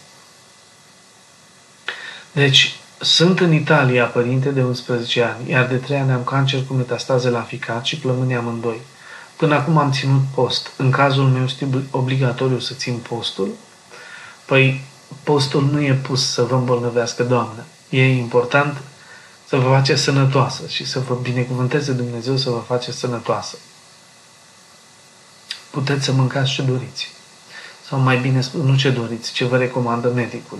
[2.32, 6.74] Deci, sunt în Italia părinte de 11 ani, iar de 3 ani am cancer cu
[6.74, 8.82] metastaze la ficat și plămâni amândoi.
[9.36, 10.72] Până acum am ținut post.
[10.78, 13.50] În cazul meu este obligatoriu să țin postul?
[14.46, 14.84] Păi,
[15.24, 17.66] postul nu e pus să vă îmbolnăvească, Doamne.
[17.90, 18.78] E important
[19.48, 23.58] să vă faceți sănătoasă și să vă binecuvânteze Dumnezeu să vă faceți sănătoasă.
[25.70, 27.12] Puteți să mâncați ce doriți.
[27.90, 30.58] Sau mai bine spus, nu ce doriți, ce vă recomandă medicul.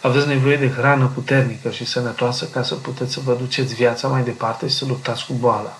[0.00, 4.22] Aveți nevoie de hrană puternică și sănătoasă ca să puteți să vă duceți viața mai
[4.22, 5.78] departe și să luptați cu boala.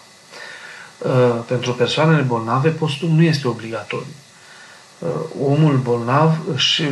[0.99, 4.15] Uh, pentru persoanele bolnave, postul nu este obligatoriu.
[4.99, 5.09] Uh,
[5.41, 6.83] omul bolnav își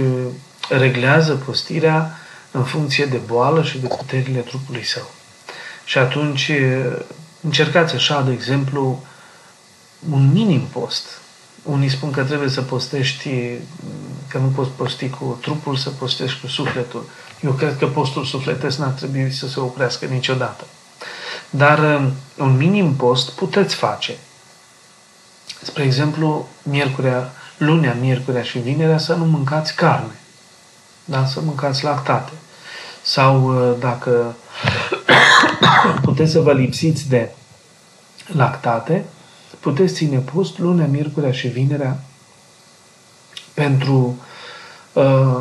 [0.77, 2.19] reglează postirea
[2.51, 5.11] în funcție de boală și de puterile trupului său.
[5.85, 6.51] Și atunci
[7.41, 9.05] încercați așa, de exemplu,
[10.11, 11.07] un minim post.
[11.63, 13.31] Unii spun că trebuie să postești,
[14.29, 17.05] că nu poți posti cu trupul, să postești cu sufletul.
[17.41, 20.65] Eu cred că postul sufletesc n-ar trebui să se oprească niciodată.
[21.51, 22.01] Dar
[22.37, 24.17] un minim post puteți face.
[25.63, 30.20] Spre exemplu, miercurea, lunea, miercurea și vinerea să nu mâncați carne
[31.05, 31.27] da?
[31.27, 32.33] să mâncați lactate.
[33.03, 34.35] Sau uh, dacă
[36.03, 37.31] puteți să vă lipsiți de
[38.27, 39.05] lactate,
[39.61, 42.01] puteți ține post lunea, miercurea și vinerea
[43.55, 44.19] pentru
[44.93, 45.41] uh,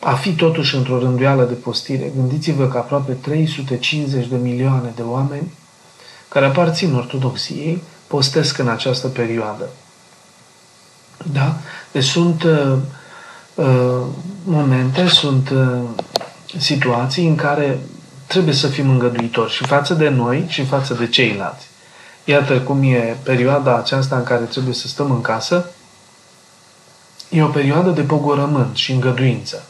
[0.00, 2.12] a fi totuși într-o rânduială de postire.
[2.16, 5.52] Gândiți-vă că aproape 350 de milioane de oameni
[6.28, 9.68] care aparțin ortodoxiei postesc în această perioadă.
[11.32, 11.56] Da?
[11.92, 12.76] Deci sunt uh,
[13.60, 14.06] Uh,
[14.44, 15.80] momente, sunt uh,
[16.58, 17.78] situații în care
[18.26, 21.66] trebuie să fim îngăduitori și față de noi și față de ceilalți.
[22.24, 25.70] Iată cum e perioada aceasta în care trebuie să stăm în casă.
[27.28, 29.64] E o perioadă de pogorământ și îngăduință.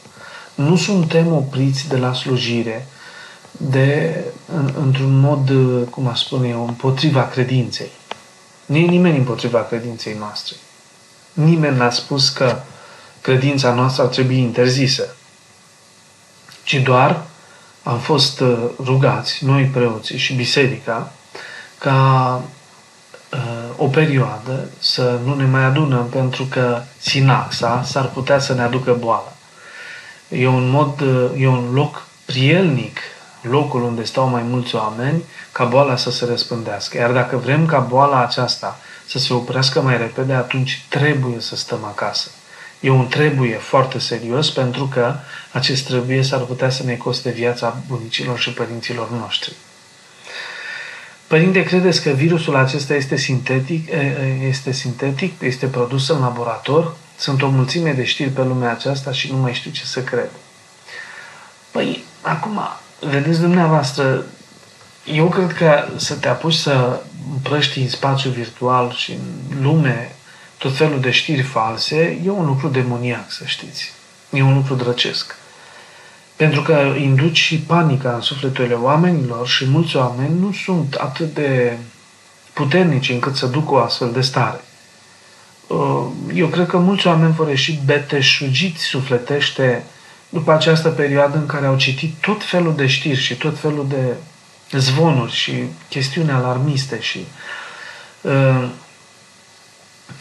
[0.55, 2.87] Nu suntem opriți de la slujire
[3.51, 4.15] de,
[4.55, 7.91] în, într-un mod, uh, cum aș spune eu, împotriva credinței.
[8.65, 10.55] Nu e nimeni împotriva credinței noastre.
[11.33, 12.61] Nimeni n-a spus că
[13.21, 15.15] credința noastră ar trebui interzisă,
[16.63, 17.21] ci doar
[17.83, 21.11] am fost uh, rugați, noi preoții și biserica,
[21.77, 22.41] ca
[23.33, 23.39] uh,
[23.77, 28.93] o perioadă să nu ne mai adunăm pentru că sinaxa s-ar putea să ne aducă
[28.93, 29.33] boală.
[30.29, 32.99] E un mod, uh, e un loc prielnic
[33.41, 36.97] locul unde stau mai mulți oameni ca boala să se răspândească.
[36.97, 41.83] Iar dacă vrem ca boala aceasta să se oprească mai repede, atunci trebuie să stăm
[41.83, 42.29] acasă.
[42.81, 45.15] E un trebuie foarte serios pentru că
[45.51, 49.53] acest trebuie s-ar putea să ne coste viața bunicilor și părinților noștri.
[51.27, 53.89] Părinte, credeți că virusul acesta este sintetic,
[54.47, 56.95] este sintetic, este produs în laborator?
[57.17, 60.29] Sunt o mulțime de știri pe lumea aceasta și nu mai știu ce să cred.
[61.71, 62.59] Păi, acum,
[62.99, 64.25] vedeți dumneavoastră,
[65.05, 66.99] eu cred că să te apuci să
[67.31, 70.15] împrăști în spațiu virtual și în lume
[70.61, 73.91] tot felul de știri false, e un lucru demoniac, să știți.
[74.29, 75.35] E un lucru drăcesc.
[76.35, 81.77] Pentru că induci și panica în sufleturile oamenilor și mulți oameni nu sunt atât de
[82.53, 84.61] puternici încât să ducă o astfel de stare.
[85.67, 89.83] Uh, eu cred că mulți oameni vor ieși beteșugiți sufletește
[90.29, 94.15] după această perioadă în care au citit tot felul de știri și tot felul de
[94.77, 97.25] zvonuri și chestiuni alarmiste și
[98.21, 98.69] uh,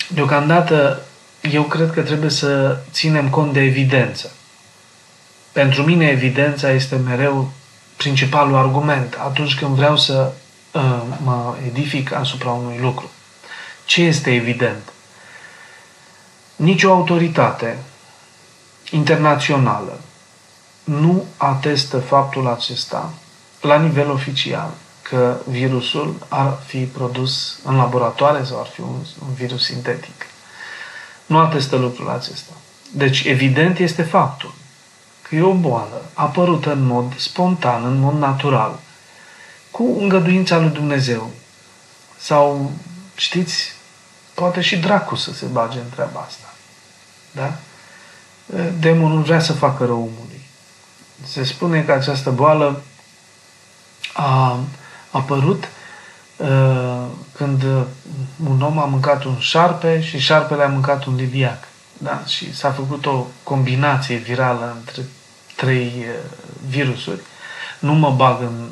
[0.08, 1.00] deocamdată
[1.40, 4.30] eu cred că trebuie să ținem cont de evidență.
[5.52, 7.50] Pentru mine evidența este mereu
[7.96, 10.32] principalul argument atunci când vreau să
[10.72, 13.10] uh, mă edific asupra unui lucru.
[13.84, 14.92] Ce este evident?
[16.56, 17.78] Nicio autoritate
[18.90, 20.00] internațională
[20.84, 23.12] nu atestă faptul acesta
[23.60, 24.70] la nivel oficial
[25.10, 28.96] că virusul ar fi produs în laboratoare sau ar fi un,
[29.26, 30.26] un virus sintetic.
[31.26, 32.52] Nu atestă lucrul acesta.
[32.92, 34.54] Deci, evident este faptul
[35.22, 38.78] că e o boală apărută în mod spontan, în mod natural,
[39.70, 41.30] cu îngăduința lui Dumnezeu.
[42.18, 42.72] Sau,
[43.14, 43.72] știți,
[44.34, 46.54] poate și dracu să se bage în treaba asta.
[47.32, 47.56] Da?
[48.78, 50.40] Demonul vrea să facă rău omului.
[51.26, 52.82] Se spune că această boală
[54.12, 54.58] a
[55.10, 55.68] apărut
[56.36, 57.62] uh, când
[58.48, 61.68] un om a mâncat un șarpe și șarpele a mâncat un liviac.
[61.98, 62.22] Da?
[62.26, 65.02] Și s-a făcut o combinație virală între
[65.56, 66.14] trei uh,
[66.68, 67.20] virusuri.
[67.78, 68.68] Nu mă bag în...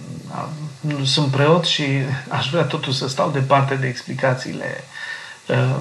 [0.80, 1.84] Nu sunt preot și
[2.38, 4.84] aș vrea totuși să stau departe de explicațiile
[5.48, 5.76] uh,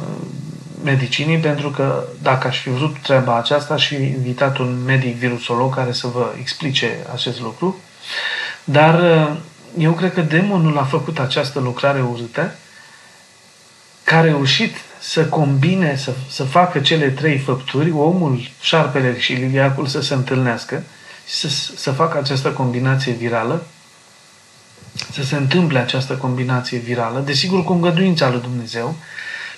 [0.83, 5.75] medicinii, pentru că dacă aș fi vrut treaba aceasta, aș fi invitat un medic virusolog
[5.75, 7.77] care să vă explice acest lucru.
[8.63, 9.35] Dar uh,
[9.77, 12.55] eu cred că demonul a făcut această lucrare urâtă,
[14.03, 19.87] care a reușit să combine, să, să facă cele trei făpturi, omul, șarpele și liliacul
[19.87, 20.83] să se întâlnească
[21.27, 23.65] și să, să facă această combinație virală,
[25.11, 28.95] să se întâmple această combinație virală, desigur cu îngăduința lui Dumnezeu,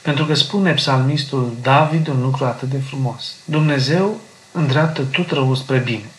[0.02, 3.36] pentru că spune psalmistul David un lucru atât de frumos.
[3.46, 4.20] Dumnezeu
[4.52, 6.10] îndreaptă tot răul spre bine.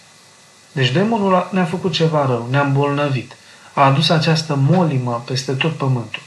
[0.72, 3.36] Deci demonul ne-a făcut ceva rău, ne-a îmbolnăvit.
[3.80, 6.22] A adus această molimă peste tot pământul.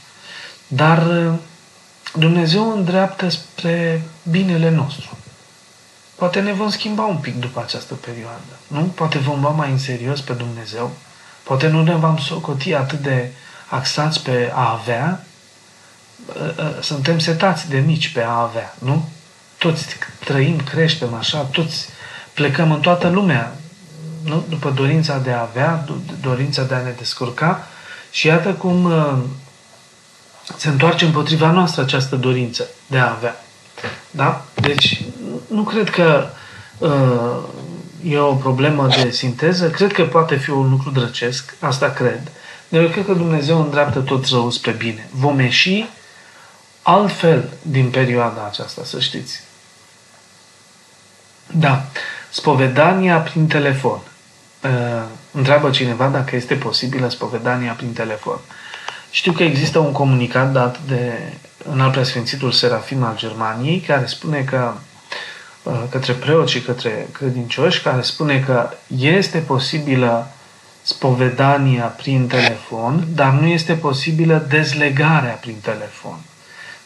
[0.66, 1.32] Dar uh,
[2.14, 5.18] Dumnezeu îndreaptă spre binele nostru.
[6.14, 8.58] Poate ne vom schimba un pic după această perioadă.
[8.66, 8.80] Nu?
[8.80, 10.90] Poate vom lua mai în serios pe Dumnezeu.
[11.42, 13.30] Poate nu ne vom socoti atât de
[13.68, 15.24] axați pe a avea.
[16.26, 19.08] Uh, uh, suntem setați de mici pe a avea, nu?
[19.58, 19.86] Toți
[20.24, 21.88] trăim, creștem așa, toți
[22.32, 23.56] plecăm în toată lumea
[24.24, 24.44] nu?
[24.48, 25.84] după dorința de a avea,
[26.20, 27.66] dorința de a ne descurca
[28.10, 29.16] și iată cum uh,
[30.56, 33.44] se întoarce împotriva noastră această dorință de a avea.
[34.10, 34.44] Da?
[34.54, 35.02] Deci
[35.46, 36.26] nu cred că
[36.78, 37.36] uh,
[38.02, 42.32] e o problemă de sinteză, cred că poate fi un lucru drăcesc, asta cred.
[42.68, 45.08] Dar eu cred că Dumnezeu îndreaptă tot răul spre bine.
[45.10, 45.86] Vom ieși
[46.82, 49.42] altfel din perioada aceasta, să știți.
[51.52, 51.84] Da.
[52.30, 54.00] Spovedania prin telefon.
[54.64, 54.70] Uh,
[55.32, 58.38] întreabă cineva dacă este posibilă spovedania prin telefon.
[59.10, 61.12] Știu că există un comunicat dat de
[61.70, 64.72] înalt preasfințitul Serafim al Germaniei care spune că
[65.62, 70.30] uh, către preoți și către credincioși, care spune că este posibilă
[70.82, 76.18] spovedania prin telefon, dar nu este posibilă dezlegarea prin telefon.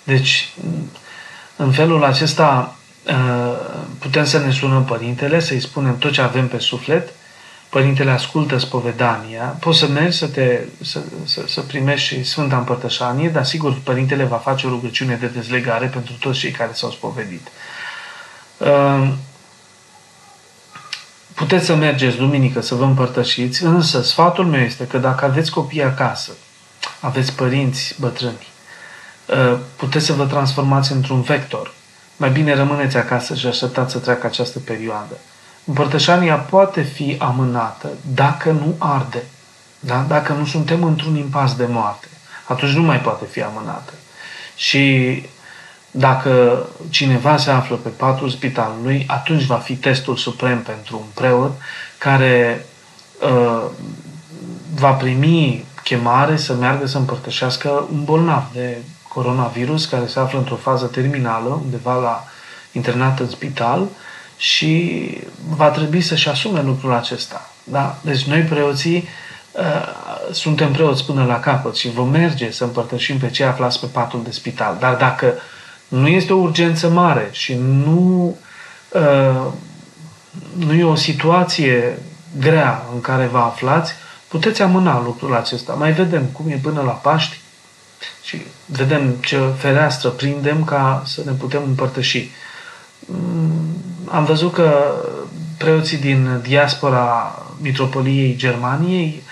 [0.02, 0.52] Deci,
[1.56, 3.58] în felul acesta, uh,
[3.98, 7.12] putem să ne sunăm părintele, să-i spunem tot ce avem pe suflet
[7.68, 13.44] Părintele ascultă spovedania, poți să mergi să, te, să, să, să primești Sfânta Împărtășanie, dar
[13.44, 17.48] sigur Părintele va face o rugăciune de dezlegare pentru toți cei care s-au spovedit.
[18.58, 19.18] Ehm,
[21.34, 25.82] puteți să mergeți duminică să vă împărtășiți, însă sfatul meu este că dacă aveți copii
[25.82, 26.32] acasă,
[27.00, 28.46] aveți părinți bătrâni,
[29.26, 31.72] ehm, puteți să vă transformați într-un vector.
[32.16, 35.18] Mai bine rămâneți acasă și așteptați să treacă această perioadă.
[35.68, 39.22] Împărtășania poate fi amânată dacă nu arde.
[39.80, 40.04] Da?
[40.08, 42.06] Dacă nu suntem într-un impas de moarte,
[42.44, 43.92] atunci nu mai poate fi amânată.
[44.56, 45.22] Și
[45.90, 51.52] dacă cineva se află pe patul spitalului, atunci va fi testul suprem pentru un preot
[51.98, 52.66] care
[53.22, 53.64] uh,
[54.74, 58.76] va primi chemare să meargă să împărtășească un bolnav de
[59.08, 62.24] coronavirus care se află într-o fază terminală, undeva la
[62.72, 63.88] internat în spital
[64.38, 65.10] și
[65.48, 67.50] va trebui să-și asume lucrul acesta.
[67.64, 67.98] Da?
[68.00, 69.08] Deci noi preoții
[69.52, 73.86] uh, suntem preoți până la capăt și vom merge să împărtășim pe cei aflați pe
[73.86, 74.76] patul de spital.
[74.80, 75.34] Dar dacă
[75.88, 78.36] nu este o urgență mare și nu,
[78.92, 79.46] uh,
[80.58, 81.98] nu e o situație
[82.38, 83.92] grea în care vă aflați,
[84.28, 85.72] puteți amâna lucrul acesta.
[85.72, 87.40] Mai vedem cum e până la Paști
[88.22, 92.30] și vedem ce fereastră prindem ca să ne putem împărtăși.
[92.98, 93.67] Mm,
[94.10, 94.94] am văzut că
[95.58, 99.22] preoții din diaspora Mitropoliei Germaniei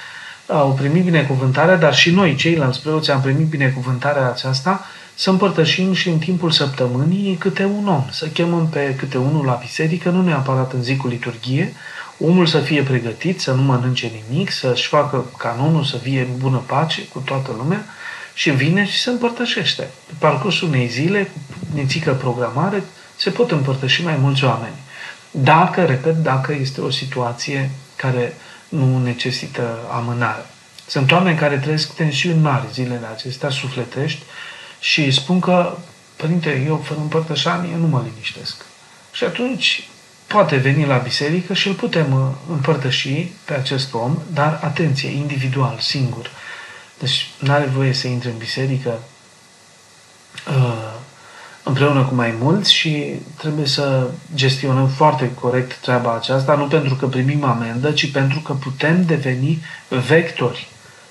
[0.46, 6.08] au primit binecuvântarea, dar și noi, ceilalți preoți, am primit binecuvântarea aceasta să împărtășim și
[6.08, 10.72] în timpul săptămânii câte un om, să chemăm pe câte unul la biserică, nu neapărat
[10.72, 11.72] în zi cu liturghie,
[12.18, 16.62] omul să fie pregătit, să nu mănânce nimic, să-și facă canonul, să fie în bună
[16.66, 17.84] pace cu toată lumea
[18.34, 19.82] și vine și se împărtășește.
[20.06, 22.82] Pe parcursul unei zile, cu nițică programare,
[23.16, 24.74] se pot împărtăși mai mulți oameni.
[25.30, 28.34] Dacă, repet, dacă este o situație care
[28.68, 30.46] nu necesită amânare.
[30.86, 34.22] Sunt oameni care trăiesc tensiuni mari zilele acestea, sufletești,
[34.80, 35.76] și spun că,
[36.16, 38.64] părinte, eu fără împărtășanie nu mă liniștesc.
[39.12, 39.88] Și atunci
[40.26, 45.78] poate veni la biserică și îl putem uh, împărtăși pe acest om, dar atenție, individual,
[45.80, 46.30] singur.
[46.98, 49.02] Deci nu are voie să intre în biserică
[50.48, 50.95] uh,
[51.68, 57.06] împreună cu mai mulți și trebuie să gestionăm foarte corect treaba aceasta, nu pentru că
[57.06, 60.68] primim amendă, ci pentru că putem deveni vectori,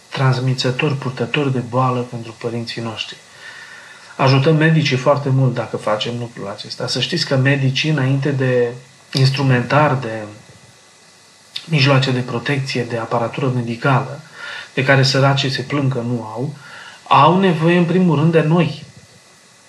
[0.10, 3.18] transmițători, purtători de boală pentru părinții noștri.
[4.16, 6.88] Ajutăm medicii foarte mult dacă facem lucrul acesta.
[6.88, 8.72] Să știți că medicii, înainte de
[9.14, 10.24] instrumentar, de
[11.66, 14.22] mijloace de protecție, de aparatură medicală,
[14.74, 16.56] de care săracii se plâng că nu au,
[17.08, 18.85] au nevoie în primul rând de noi.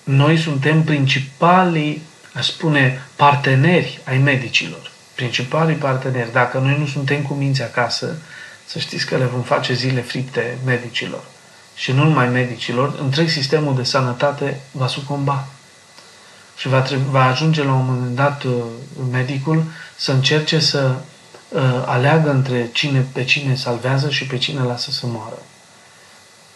[0.07, 2.03] Noi suntem principalii,
[2.33, 4.91] aș spune, parteneri ai medicilor.
[5.15, 6.33] Principalii parteneri.
[6.33, 8.17] Dacă noi nu suntem cu minți acasă,
[8.67, 11.23] să știți că le vom face zile fripte medicilor
[11.75, 15.47] și nu numai medicilor, întreg sistemul de sănătate va sucomba.
[16.57, 18.53] Și va, trebui, va ajunge la un moment dat uh,
[19.11, 19.65] medicul
[19.97, 20.95] să încerce să
[21.49, 25.39] uh, aleagă între cine, pe cine salvează și pe cine lasă să moară.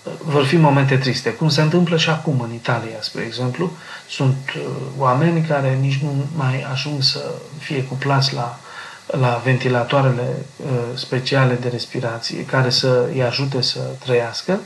[0.03, 3.72] Uh, vor fi momente triste, cum se întâmplă și acum în Italia, spre exemplu.
[4.09, 4.62] Sunt uh,
[4.98, 8.59] oameni care nici nu mai ajung să fie cuplați la,
[9.07, 14.61] la ventilatoarele uh, speciale de respirație, care să îi ajute să trăiască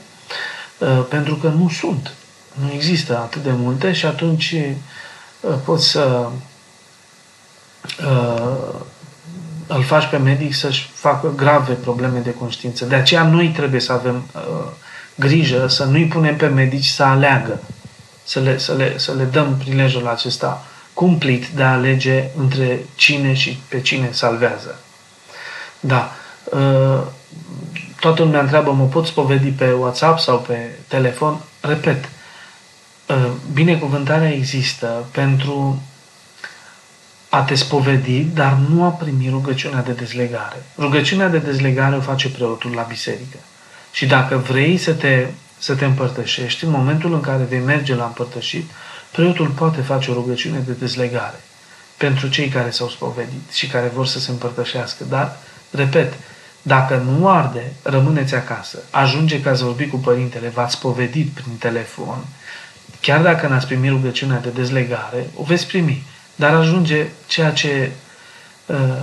[0.79, 2.13] Uh, pentru că nu sunt.
[2.55, 4.55] Nu există atât de multe și atunci
[5.41, 6.29] uh, poți să
[8.07, 8.75] uh,
[9.67, 12.85] îl faci pe medic să-și facă grave probleme de conștiință.
[12.85, 14.25] De aceea noi trebuie să avem
[15.15, 17.61] grijă să nu-i punem pe medici să aleagă,
[18.25, 23.35] să le, să le, să le dăm prilejul acesta cumplit de a alege între cine
[23.35, 24.79] și pe cine salvează.
[25.81, 26.13] Da
[28.05, 31.41] toată lumea întreabă, mă pot spovedi pe WhatsApp sau pe telefon?
[31.61, 32.09] Repet,
[33.09, 35.83] ă, binecuvântarea există pentru
[37.29, 40.63] a te spovedi, dar nu a primi rugăciunea de dezlegare.
[40.79, 43.37] Rugăciunea de dezlegare o face preotul la biserică.
[43.95, 45.27] Și dacă vrei să te,
[45.59, 48.71] să te împărtășești, în momentul în care vei merge la împărtășit,
[49.11, 51.41] preotul poate face o rugăciune de dezlegare
[51.97, 55.05] pentru cei care s-au spovedit și care vor să se împărtășească.
[55.09, 55.37] Dar,
[55.71, 56.13] repet,
[56.63, 58.79] dacă nu arde, rămâneți acasă.
[58.91, 62.25] Ajunge că ați vorbit cu părintele, v-ați povedit prin telefon.
[63.01, 66.07] Chiar dacă n-ați primit rugăciunea de dezlegare, o veți primi.
[66.37, 67.91] Dar ajunge ceea ce
[68.67, 69.03] uh,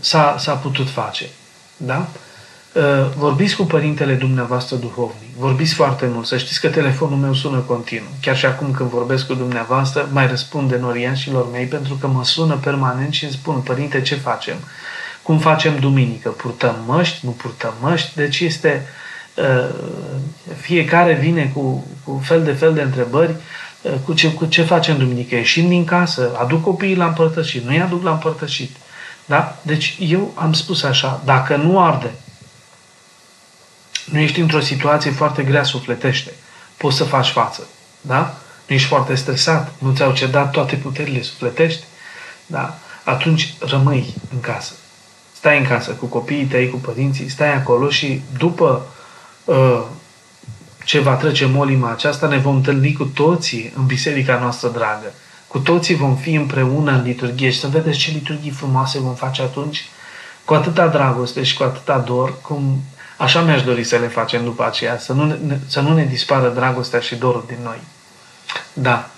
[0.00, 1.26] s-a, s-a putut face.
[1.76, 2.08] Da?
[2.72, 2.82] Uh,
[3.16, 5.36] vorbiți cu părintele dumneavoastră duhovnic.
[5.38, 6.26] Vorbiți foarte mult.
[6.26, 8.08] Să știți că telefonul meu sună continuu.
[8.20, 12.54] Chiar și acum când vorbesc cu dumneavoastră, mai răspund norianșilor mei pentru că mă sună
[12.56, 14.56] permanent și îmi spun, părinte, ce facem?
[15.22, 16.28] Cum facem duminică?
[16.28, 17.26] Purtăm măști?
[17.26, 18.14] Nu purtăm măști?
[18.14, 18.86] Deci este...
[19.34, 19.68] Uh,
[20.60, 23.34] fiecare vine cu, cu fel de fel de întrebări
[23.82, 25.34] uh, cu ce, cu ce facem duminică?
[25.34, 26.30] Ieșim din casă?
[26.40, 27.64] Aduc copiii la împărtășit?
[27.64, 28.76] Nu-i aduc la împărtășit?
[29.26, 29.56] Da?
[29.62, 32.10] Deci eu am spus așa, dacă nu arde,
[34.10, 36.32] nu ești într-o situație foarte grea sufletește,
[36.76, 37.66] poți să faci față.
[38.00, 38.38] Da?
[38.66, 41.84] Nu ești foarte stresat, nu ți-au cedat toate puterile sufletești,
[42.46, 42.78] da?
[43.04, 44.72] atunci rămâi în casă
[45.38, 48.86] stai în casă cu copiii tăi, cu părinții, stai acolo și după
[49.44, 49.82] uh,
[50.84, 55.12] ce va trece molima aceasta, ne vom întâlni cu toții în biserica noastră dragă.
[55.46, 59.42] Cu toții vom fi împreună în liturghie și să vedeți ce liturghii frumoase vom face
[59.42, 59.88] atunci,
[60.44, 62.82] cu atâta dragoste și cu atâta dor, cum
[63.18, 66.48] așa mi-aș dori să le facem după aceea, să nu ne, să nu ne dispară
[66.48, 67.80] dragostea și dorul din noi.
[68.72, 69.10] Da.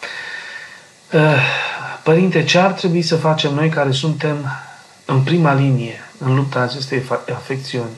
[1.13, 1.69] Uh,
[2.03, 4.53] Părinte, ce ar trebui să facem noi care suntem
[5.05, 7.91] în prima linie în lupta acestei afecțiuni?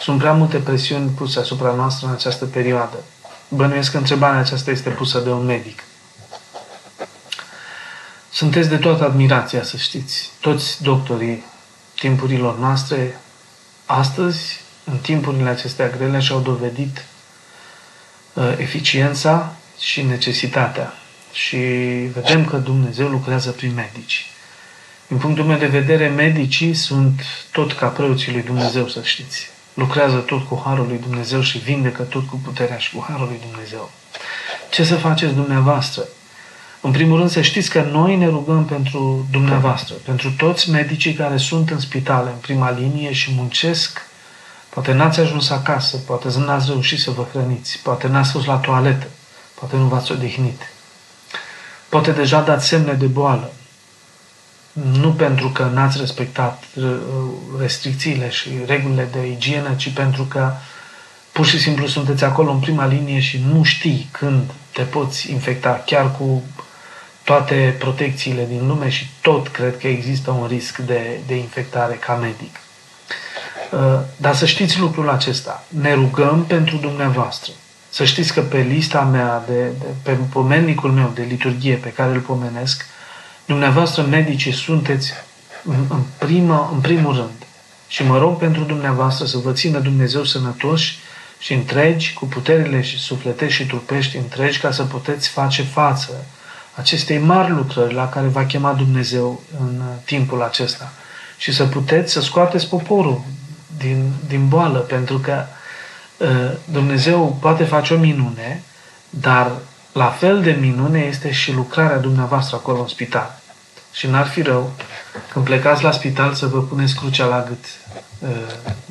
[0.00, 2.96] Sunt prea multe presiuni puse asupra noastră în această perioadă.
[3.48, 5.82] Bănuiesc că întrebarea aceasta este pusă de un medic.
[8.30, 10.30] Sunteți de toată admirația, să știți.
[10.40, 11.44] Toți doctorii
[11.94, 13.20] timpurilor noastre,
[13.86, 17.04] astăzi, în timpurile acestea grele, și-au dovedit
[18.32, 20.92] uh, eficiența și necesitatea.
[21.32, 21.56] Și
[22.12, 24.26] vedem că Dumnezeu lucrează prin medici.
[25.06, 27.20] Din punctul meu de vedere, medicii sunt
[27.52, 32.02] tot ca preoții lui Dumnezeu, să știți lucrează tot cu Harul lui Dumnezeu și vindecă
[32.02, 33.90] tot cu puterea și cu Harul lui Dumnezeu.
[34.70, 36.02] Ce să faceți dumneavoastră?
[36.80, 41.36] În primul rând să știți că noi ne rugăm pentru dumneavoastră, pentru toți medicii care
[41.36, 44.06] sunt în spitale, în prima linie și muncesc.
[44.74, 49.06] Poate n-ați ajuns acasă, poate n-ați reușit să vă hrăniți, poate n-ați fost la toaletă,
[49.54, 50.60] poate nu v-ați odihnit.
[51.88, 53.52] Poate deja dați semne de boală,
[54.72, 56.96] nu pentru că n-ați respectat uh,
[57.58, 60.52] restricțiile și regulile de igienă, ci pentru că
[61.32, 65.82] pur și simplu sunteți acolo în prima linie și nu știi când te poți infecta,
[65.86, 66.42] chiar cu
[67.24, 72.14] toate protecțiile din lume și tot cred că există un risc de, de infectare ca
[72.14, 72.56] medic.
[73.72, 75.64] Uh, dar să știți lucrul acesta.
[75.68, 77.52] Ne rugăm pentru dumneavoastră.
[77.90, 82.10] Să știți că pe lista mea, de, de, pe pomenicul meu de liturghie pe care
[82.10, 82.86] îl pomenesc,
[83.46, 85.12] Dumneavoastră, medicii, sunteți
[85.64, 87.46] în, primă, în primul rând.
[87.88, 90.98] Și mă rog pentru dumneavoastră să vă țină Dumnezeu sănătoși
[91.38, 96.26] și întregi, cu puterile și sufletești și trupești întregi, ca să puteți face față
[96.74, 100.92] acestei mari lucrări la care va chema Dumnezeu în timpul acesta.
[101.38, 103.22] Și să puteți să scoateți poporul
[103.78, 105.44] din, din boală, pentru că
[106.16, 108.62] uh, Dumnezeu poate face o minune,
[109.10, 109.50] dar
[109.92, 113.40] la fel de minune este și lucrarea dumneavoastră acolo în spital.
[113.92, 114.72] Și n-ar fi rău
[115.32, 117.64] când plecați la spital să vă puneți crucea la gât,
[118.18, 118.28] uh,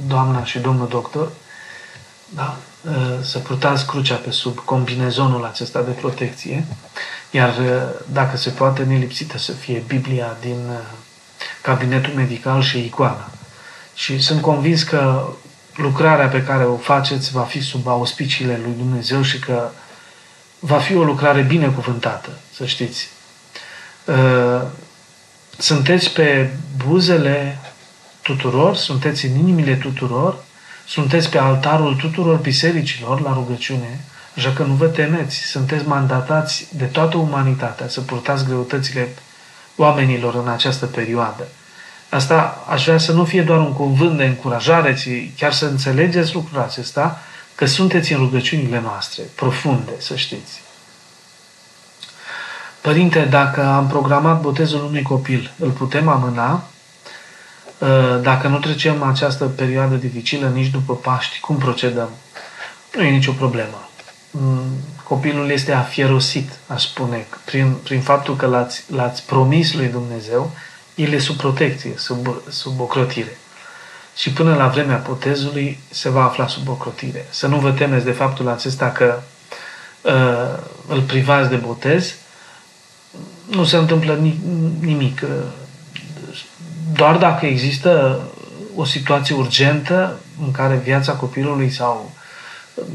[0.08, 1.32] doamna și domnul doctor,
[2.30, 2.58] da?
[2.82, 6.66] Uh, să purtați crucea pe sub combinezonul acesta de protecție,
[7.32, 7.82] iar uh,
[8.12, 10.70] dacă se poate, nelipsită să fie Biblia din
[11.62, 13.30] cabinetul medical și icoana.
[13.96, 15.28] Și sunt convins că
[15.76, 19.70] lucrarea pe care o faceți va fi sub auspiciile lui Dumnezeu și că
[20.60, 23.10] va fi o lucrare binecuvântată, să știți.
[24.06, 24.62] Uh,
[25.58, 26.50] sunteți pe
[26.86, 27.60] buzele
[28.22, 30.44] tuturor, sunteți în inimile tuturor,
[30.88, 34.00] sunteți pe altarul tuturor bisericilor la rugăciune,
[34.36, 39.16] așa că nu vă temeți, sunteți mandatați de toată umanitatea să purtați greutățile
[39.76, 41.48] oamenilor în această perioadă.
[42.14, 46.34] Asta aș vrea să nu fie doar un cuvânt de încurajare, ci chiar să înțelegeți
[46.34, 47.20] lucrul acesta,
[47.56, 50.62] că sunteți în rugăciunile noastre, profunde, să știți.
[52.82, 56.64] Părinte, dacă am programat botezul unui copil, îl putem amâna?
[57.82, 62.10] Ă, dacă nu trecem această perioadă dificilă nici după Paști, cum procedăm?
[62.96, 63.90] Nu e nicio problemă.
[64.32, 64.66] Mm,
[65.04, 70.52] copilul este afierosit, aș spune, prin, prin faptul că l-ați, l-ați promis lui Dumnezeu,
[70.96, 73.38] el e sub protecție, sub, sub ocrotire
[74.16, 77.26] și până la vremea botezului se va afla sub ocrotire.
[77.30, 79.20] Să nu vă temeți de faptul acesta că
[80.02, 82.16] uh, îl privați de botez,
[83.50, 84.14] nu se întâmplă
[84.80, 85.22] nimic.
[85.24, 85.30] Uh,
[86.94, 88.22] doar dacă există
[88.76, 92.12] o situație urgentă în care viața copilului sau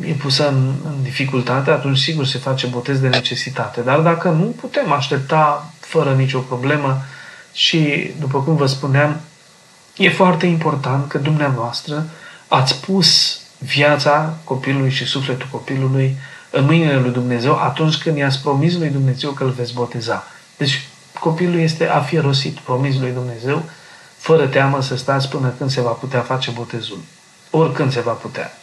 [0.05, 3.81] e pusă în, în dificultate, atunci sigur se face botez de necesitate.
[3.81, 7.03] Dar dacă nu, putem aștepta fără nicio problemă
[7.59, 9.21] și, după cum vă spuneam,
[9.97, 12.07] E foarte important că dumneavoastră
[12.49, 16.17] ați pus viața copilului și sufletul copilului
[16.51, 20.27] în mâinile lui Dumnezeu atunci când i-ați promis lui Dumnezeu că îl veți boteza.
[20.57, 20.89] Deci
[21.21, 23.63] copilul este afierosit, promis lui Dumnezeu,
[24.17, 27.01] fără teamă să stați până când se va putea face botezul.
[27.51, 28.59] Oricând se va putea.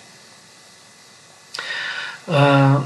[2.26, 2.82] Uh,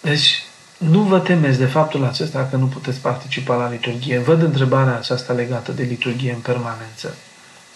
[0.00, 0.45] deci,
[0.78, 4.18] nu vă temeți de faptul acesta că nu puteți participa la liturghie.
[4.18, 7.14] Văd întrebarea aceasta legată de liturghie în permanență.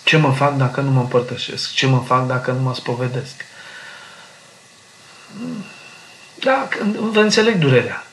[0.04, 1.72] Ce mă fac dacă nu mă împărtășesc?
[1.72, 3.44] Ce mă fac dacă nu mă spovedesc?
[6.40, 6.68] Da,
[7.12, 8.04] vă înțeleg durerea.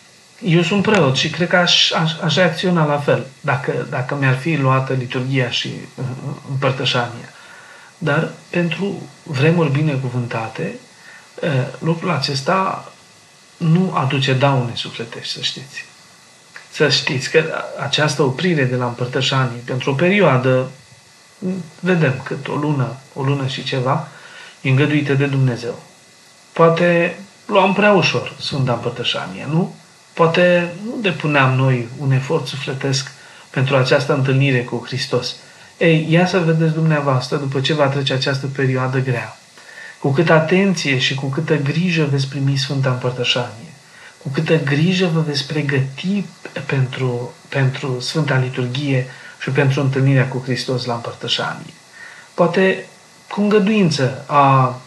[0.41, 4.35] Eu sunt preot și cred că aș, aș, aș reacționa la fel dacă, dacă mi-ar
[4.35, 6.05] fi luată liturgia și uh,
[6.49, 7.29] împărtășania.
[7.97, 10.75] Dar pentru vremuri binecuvântate,
[11.79, 12.91] lucrul acesta
[13.57, 15.85] nu aduce daune sufletești, să știți.
[16.71, 17.43] Să știți că
[17.79, 20.69] această oprire de la împărtășanie, pentru o perioadă,
[21.79, 24.07] vedem cât, o lună, o lună și ceva,
[24.61, 25.79] e îngăduită de Dumnezeu.
[26.53, 29.75] Poate luam prea ușor Sfânta Împărtășanie, nu?
[30.13, 33.11] Poate nu depuneam noi un efort sufletesc
[33.49, 35.35] pentru această întâlnire cu Hristos.
[35.77, 39.37] Ei, ia să vedeți dumneavoastră, după ce va trece această perioadă grea,
[39.99, 43.73] cu câtă atenție și cu câtă grijă veți primi Sfânta Împărtășanie,
[44.23, 46.25] cu câtă grijă vă veți pregăti
[46.65, 49.07] pentru, pentru Sfânta Liturghie
[49.39, 51.73] și pentru întâlnirea cu Hristos la Împărtășanie.
[52.33, 52.85] Poate
[53.29, 54.79] cu îngăduință a,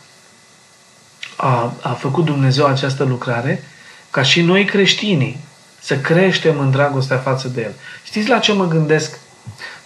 [1.36, 3.64] a, a făcut Dumnezeu această lucrare
[4.10, 5.38] ca și noi creștinii
[5.80, 7.72] să creștem în dragostea față de El.
[8.04, 9.18] Știți la ce mă gândesc?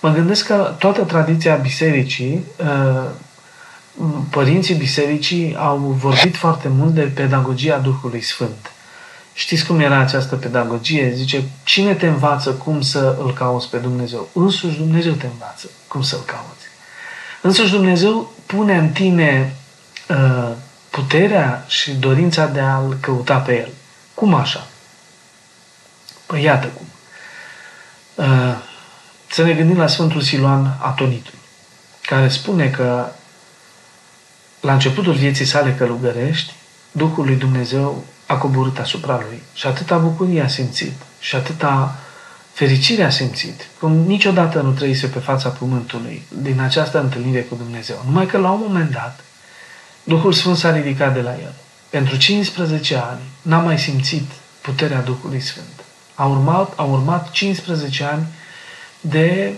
[0.01, 3.11] Mă gândesc că toată tradiția bisericii, uh,
[4.30, 8.72] părinții bisericii au vorbit foarte mult de pedagogia Duhului Sfânt.
[9.32, 11.12] Știți cum era această pedagogie?
[11.14, 14.28] Zice, cine te învață cum să îl cauți pe Dumnezeu?
[14.32, 16.64] Însuși Dumnezeu te învață cum să-l cauți.
[17.40, 19.57] Însuși Dumnezeu pune în tine
[20.09, 20.51] uh,
[20.90, 23.68] puterea și dorința de a-L căuta pe El.
[24.14, 24.66] Cum așa?
[26.26, 26.86] Păi iată cum.
[28.14, 28.57] Uh,
[29.30, 31.34] să ne gândim la Sfântul Siluan Atonitul,
[32.03, 33.07] care spune că
[34.64, 36.52] la începutul vieții sale călugărești,
[36.92, 41.98] Duhul lui Dumnezeu a coborât asupra lui și atâta bucurie a simțit și atâta
[42.52, 48.02] fericire a simțit, cum niciodată nu trăise pe fața pământului din această întâlnire cu Dumnezeu.
[48.06, 49.20] Numai că la un moment dat,
[50.04, 51.54] Duhul Sfânt s-a ridicat de la el.
[51.90, 55.84] Pentru 15 ani n-a mai simțit puterea Duhului Sfânt.
[56.14, 58.26] A urmat, a urmat 15 ani
[59.00, 59.52] de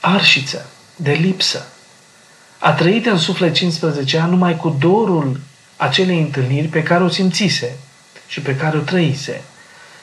[0.00, 0.66] arșiță,
[0.96, 1.66] de lipsă.
[2.62, 5.40] A trăit în suflet 15 ani numai cu dorul
[5.76, 7.76] acelei întâlniri pe care o simțise
[8.26, 9.42] și pe care o trăise.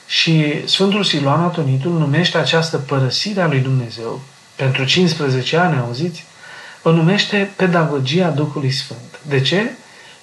[0.08, 4.22] Și Sfântul Siluan Atonitul numește această părăsire a lui Dumnezeu
[4.56, 6.26] pentru 15 ani, auziți?
[6.84, 9.20] O numește pedagogia Duhului Sfânt.
[9.22, 9.72] De ce?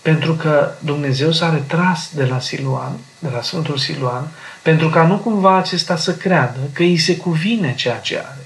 [0.02, 4.28] Pentru că Dumnezeu s-a retras de la Siluan, de la Sfântul Siluan,
[4.62, 8.43] pentru ca nu cumva acesta să creadă că îi se cuvine ceea ce are.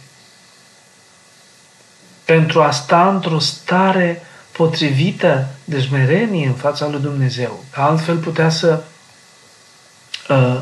[2.29, 4.23] Pentru a sta într-o stare
[4.53, 7.65] potrivită de smerenie în fața lui Dumnezeu.
[7.73, 8.83] Că altfel putea să
[10.29, 10.61] uh,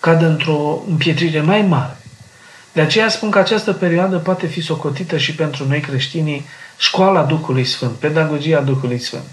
[0.00, 1.96] cadă într-o împietrire mai mare.
[2.72, 6.46] De aceea spun că această perioadă poate fi socotită și pentru noi creștinii
[6.78, 9.30] școala Duhului Sfânt, pedagogia Duhului Sfânt.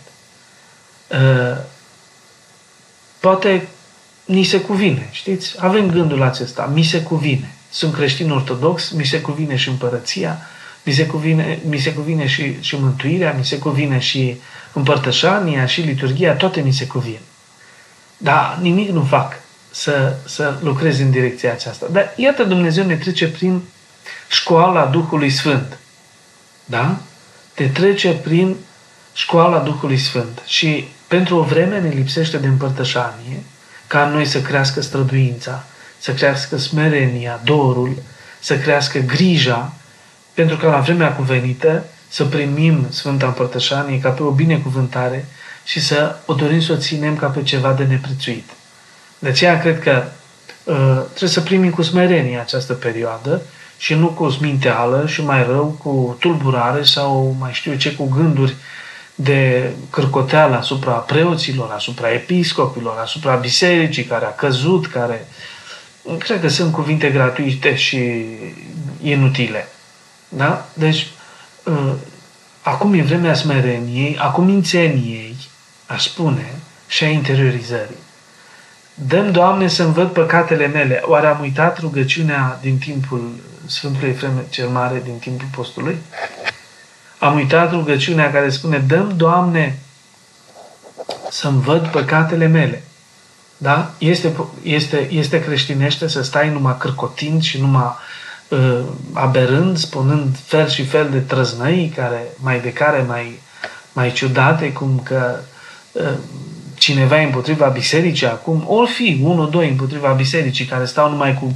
[1.07, 1.57] Uh,
[3.19, 3.67] poate
[4.25, 5.55] ni se cuvine, știți?
[5.59, 7.53] Avem gândul acesta, mi se cuvine.
[7.71, 10.37] Sunt creștin ortodox, mi se cuvine și împărăția,
[10.89, 14.37] mi se cuvine, mi se cuvine și, și mântuirea, mi se cuvine și
[14.73, 17.19] împărtășania, și liturgia, toate mi se cuvin.
[18.17, 19.39] Dar nimic nu fac
[19.71, 21.87] să, să lucrez în direcția aceasta.
[21.91, 23.61] Dar iată Dumnezeu ne trece prin
[24.29, 25.77] școala Duhului Sfânt.
[26.65, 26.97] Da?
[27.53, 28.55] Te trece prin
[29.13, 30.41] școala Duhului Sfânt.
[30.45, 33.43] Și pentru o vreme ne lipsește de împărtășanie,
[33.87, 35.65] ca în noi să crească străduința,
[35.99, 37.95] să crească smerenia, dorul,
[38.39, 39.73] să crească grija,
[40.39, 45.25] pentru că la vremea cuvenită să primim Sfânta Împărtășanie ca pe o binecuvântare
[45.63, 48.49] și să o dorim să o ținem ca pe ceva de neprețuit.
[49.19, 50.03] De aceea cred că
[50.63, 53.41] uh, trebuie să primim cu smerenie această perioadă
[53.77, 58.55] și nu cu sminteală și mai rău cu tulburare sau mai știu ce cu gânduri
[59.15, 65.27] de cârcoteală asupra preoților, asupra episcopilor, asupra bisericii care a căzut, care
[66.17, 68.25] cred că sunt cuvinte gratuite și
[69.01, 69.67] inutile.
[70.29, 70.65] Da?
[70.73, 71.07] Deci,
[71.63, 71.93] uh,
[72.61, 75.35] acum e vremea smereniei, acum mințeniei,
[75.85, 76.53] aș spune,
[76.87, 77.97] și a interiorizării.
[78.93, 81.01] Dăm, Doamne, să-mi văd păcatele mele.
[81.05, 83.31] Oare am uitat rugăciunea din timpul
[83.65, 85.97] Sfântului Efrem cel Mare, din timpul postului?
[87.19, 89.79] Am uitat rugăciunea care spune, dăm, Doamne,
[91.29, 92.83] să-mi văd păcatele mele.
[93.57, 93.93] Da?
[93.97, 97.93] Este, este, este creștinește să stai numai cârcotind și numai uh,
[99.13, 103.39] aberând, spunând fel și fel de trăznăi care, mai de care mai,
[103.93, 105.39] mai ciudate, cum că
[105.91, 106.13] uh,
[106.77, 111.55] cineva împotriva bisericii acum, ori fi unul, doi împotriva bisericii care stau numai cu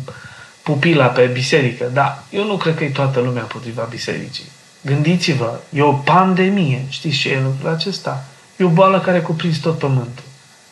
[0.64, 1.90] pupila pe biserică.
[1.94, 4.46] Da, eu nu cred că e toată lumea împotriva bisericii.
[4.82, 6.86] Gândiți-vă, e o pandemie.
[6.90, 8.26] Știți ce e lucrul acesta?
[8.58, 10.24] E o boală care cuprins tot pământul.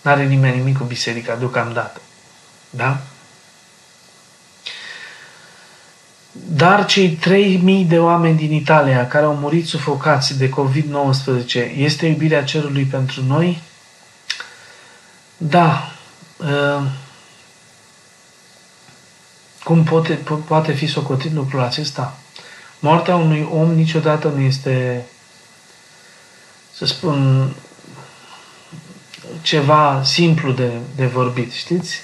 [0.01, 2.01] N-are nimeni nimic cu biserica deocamdată.
[2.69, 2.97] Da?
[6.31, 7.19] Dar cei
[7.83, 13.23] 3.000 de oameni din Italia care au murit sufocați de COVID-19, este iubirea cerului pentru
[13.23, 13.61] noi?
[15.37, 15.91] Da.
[16.37, 16.85] Uh,
[19.63, 22.17] cum poate, po- poate fi socotit lucrul acesta?
[22.79, 25.05] Moartea unui om niciodată nu este,
[26.73, 27.49] să spun,
[29.41, 32.01] ceva simplu de, de vorbit, știți?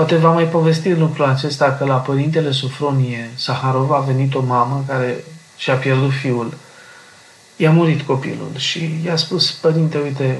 [0.00, 4.84] Poate v-am mai povestit lucrul acesta că la părintele Sufronie Saharov a venit o mamă
[4.86, 5.24] care
[5.56, 6.54] și-a pierdut fiul.
[7.56, 10.38] I-a murit copilul și i-a spus, părinte, uite,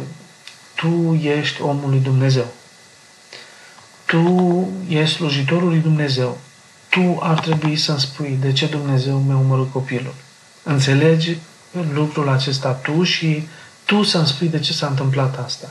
[0.74, 2.46] tu ești omul lui Dumnezeu.
[4.06, 6.38] Tu ești slujitorul lui Dumnezeu.
[6.88, 10.14] Tu ar trebui să-mi spui de ce Dumnezeu mi-a omorât copilul.
[10.62, 11.36] Înțelegi
[11.92, 13.48] lucrul acesta tu și
[13.84, 15.70] tu să-mi spui de ce s-a întâmplat asta.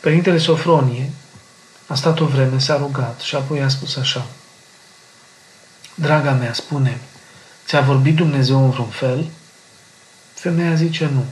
[0.00, 1.10] Părintele Sofronie
[1.92, 4.26] a stat o vreme, s-a rugat și apoi a spus așa.
[5.94, 7.00] Draga mea, spune
[7.66, 9.26] ți-a vorbit Dumnezeu în vreun fel?
[10.34, 11.24] Femeia zice nu.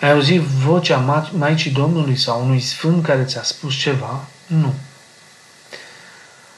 [0.00, 4.24] Ai auzit vocea Maicii Domnului sau unui sfânt care ți-a spus ceva?
[4.46, 4.74] Nu.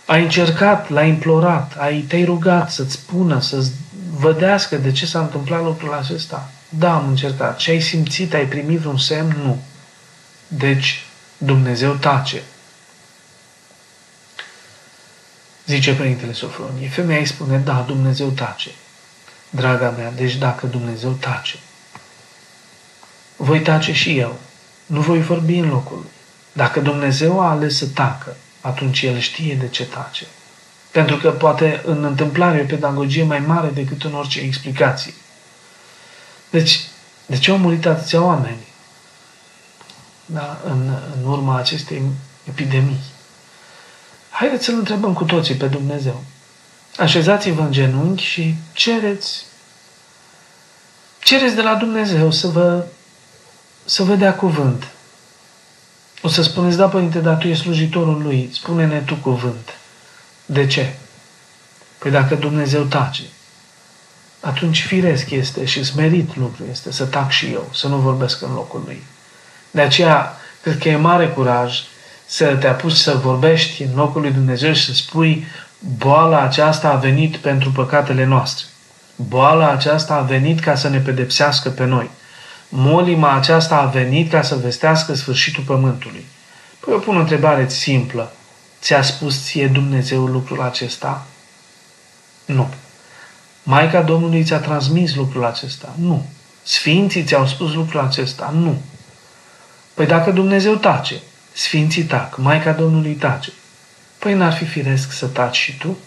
[0.06, 3.70] Ai încercat, l-ai implorat, ai, te-ai rugat să-ți spună, să-ți
[4.16, 6.50] vădească de ce s-a întâmplat lucrul acesta?
[6.68, 7.58] Da, am încercat.
[7.58, 9.36] Și ai simțit, ai primit vreun semn?
[9.42, 9.62] Nu.
[10.48, 11.04] Deci,
[11.38, 12.42] Dumnezeu tace.
[15.70, 16.88] Zice Părintele Sofronie.
[16.88, 18.70] Femeia îi spune, da, Dumnezeu tace.
[19.50, 21.58] Draga mea, deci dacă Dumnezeu tace,
[23.36, 24.38] voi tace și eu.
[24.86, 26.10] Nu voi vorbi în locul lui.
[26.52, 30.26] Dacă Dumnezeu a ales să tacă, atunci El știe de ce tace.
[30.90, 35.14] Pentru că poate în întâmplare o pedagogie mai mare decât în orice explicație.
[36.50, 36.80] Deci,
[37.26, 38.66] de ce au murit atâția oameni
[40.26, 42.02] da, în, în urma acestei
[42.48, 43.00] epidemii?
[44.40, 46.22] Haideți să-L întrebăm cu toții pe Dumnezeu.
[46.96, 49.44] Așezați-vă în genunchi și cereți
[51.22, 52.86] cereți de la Dumnezeu să vă,
[53.84, 54.86] să vă dea cuvânt.
[56.22, 59.78] O să spuneți, da, Părinte, dar Tu ești slujitorul Lui, spune-ne Tu cuvânt.
[60.46, 60.94] De ce?
[61.98, 63.22] Păi dacă Dumnezeu tace,
[64.40, 68.52] atunci firesc este și smerit lucru este să tac și eu, să nu vorbesc în
[68.52, 69.02] locul Lui.
[69.70, 71.82] De aceea, cred că e mare curaj
[72.30, 75.46] să te apuci să vorbești în locul lui Dumnezeu și să spui
[75.98, 78.66] boala aceasta a venit pentru păcatele noastre.
[79.16, 82.10] Boala aceasta a venit ca să ne pedepsească pe noi.
[82.68, 86.26] Molima aceasta a venit ca să vestească sfârșitul pământului.
[86.80, 88.32] Păi eu pun o întrebare simplă.
[88.80, 91.26] Ți-a spus ție Dumnezeu lucrul acesta?
[92.44, 92.68] Nu.
[93.62, 95.94] Maica Domnului ți-a transmis lucrul acesta?
[95.98, 96.26] Nu.
[96.62, 98.54] Sfinții ți-au spus lucrul acesta?
[98.56, 98.80] Nu.
[99.94, 101.20] Păi dacă Dumnezeu tace,
[101.60, 103.52] Sfinții tac, Maica Domnului tace.
[104.18, 105.98] Păi n-ar fi firesc să taci și tu?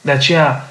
[0.00, 0.68] De aceea,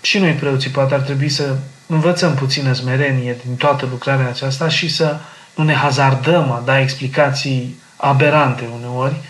[0.00, 1.56] și noi preoții poate ar trebui să
[1.86, 5.18] învățăm puțină smerenie din toată lucrarea aceasta și să
[5.54, 9.20] nu ne hazardăm a da explicații aberante uneori,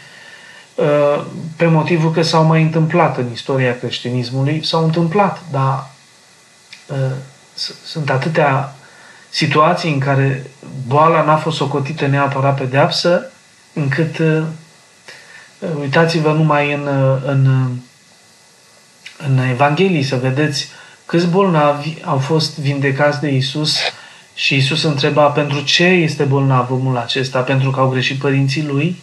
[0.74, 1.24] uh,
[1.56, 5.90] pe motivul că s-au mai întâmplat în istoria creștinismului, s-au întâmplat, dar
[6.86, 6.96] uh,
[7.84, 8.74] sunt atâtea
[9.28, 10.50] situații în care
[10.86, 13.30] boala n-a fost socotită neapărat pedeapsă,
[13.76, 14.42] încât uh,
[15.80, 17.70] uitați-vă numai în, uh, în, uh,
[19.26, 20.68] în Evanghelii să vedeți
[21.06, 23.78] câți bolnavi au fost vindecați de Isus
[24.34, 29.02] și Isus întreba pentru ce este bolnav omul acesta, pentru că au greșit părinții lui?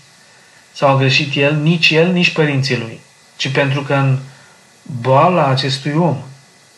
[0.72, 3.00] Sau a greșit el, nici el, nici părinții lui,
[3.36, 4.20] ci pentru că în
[5.02, 6.18] boala acestui om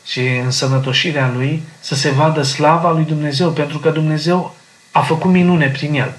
[0.06, 4.56] și în sănătoșirea lui să se vadă slava lui Dumnezeu, pentru că Dumnezeu
[4.92, 6.14] a făcut minune prin el.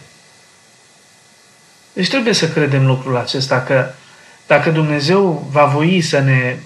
[1.97, 3.87] Deci trebuie să credem lucrul acesta că
[4.47, 6.57] dacă Dumnezeu va voi să ne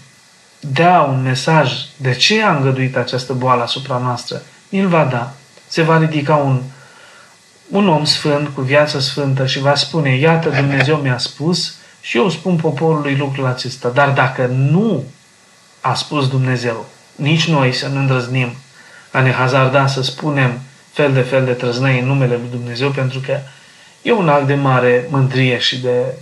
[0.61, 5.33] dea un mesaj de ce a îngăduit această boală asupra noastră, îl va da.
[5.66, 6.61] Se va ridica un,
[7.68, 12.28] un om sfânt, cu viață sfântă și va spune, iată Dumnezeu mi-a spus și eu
[12.28, 13.89] spun poporului lucrul acesta.
[13.89, 15.05] Dar dacă nu
[15.81, 18.53] a spus Dumnezeu, nici noi să nu îndrăznim
[19.11, 20.61] a ne hazarda să spunem
[20.93, 23.39] fel de fel de trăznăi în numele lui Dumnezeu, pentru că
[24.03, 26.14] E un act de mare mândrie și de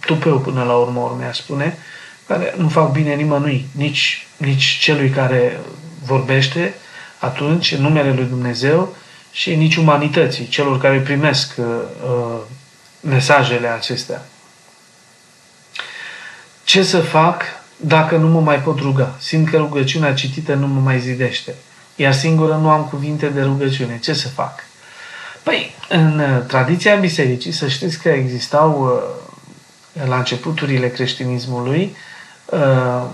[0.00, 1.78] tupeu până la urmă urmea spune,
[2.26, 5.60] care nu fac bine nimănui, nici, nici celui care
[6.04, 6.74] vorbește
[7.18, 8.96] atunci în numele lui Dumnezeu
[9.32, 11.66] și nici umanității, celor care primesc uh,
[12.04, 12.38] uh,
[13.00, 14.24] mesajele acestea.
[16.64, 17.42] Ce să fac
[17.76, 19.14] dacă nu mă mai pot ruga?
[19.18, 21.54] Simt că rugăciunea citită nu mă mai zidește.
[21.96, 23.98] Iar singură nu am cuvinte de rugăciune.
[24.02, 24.64] Ce să fac?
[25.48, 28.82] Păi, în uh, tradiția bisericii, să știți că existau
[29.94, 31.96] uh, la începuturile creștinismului
[32.46, 33.04] uh,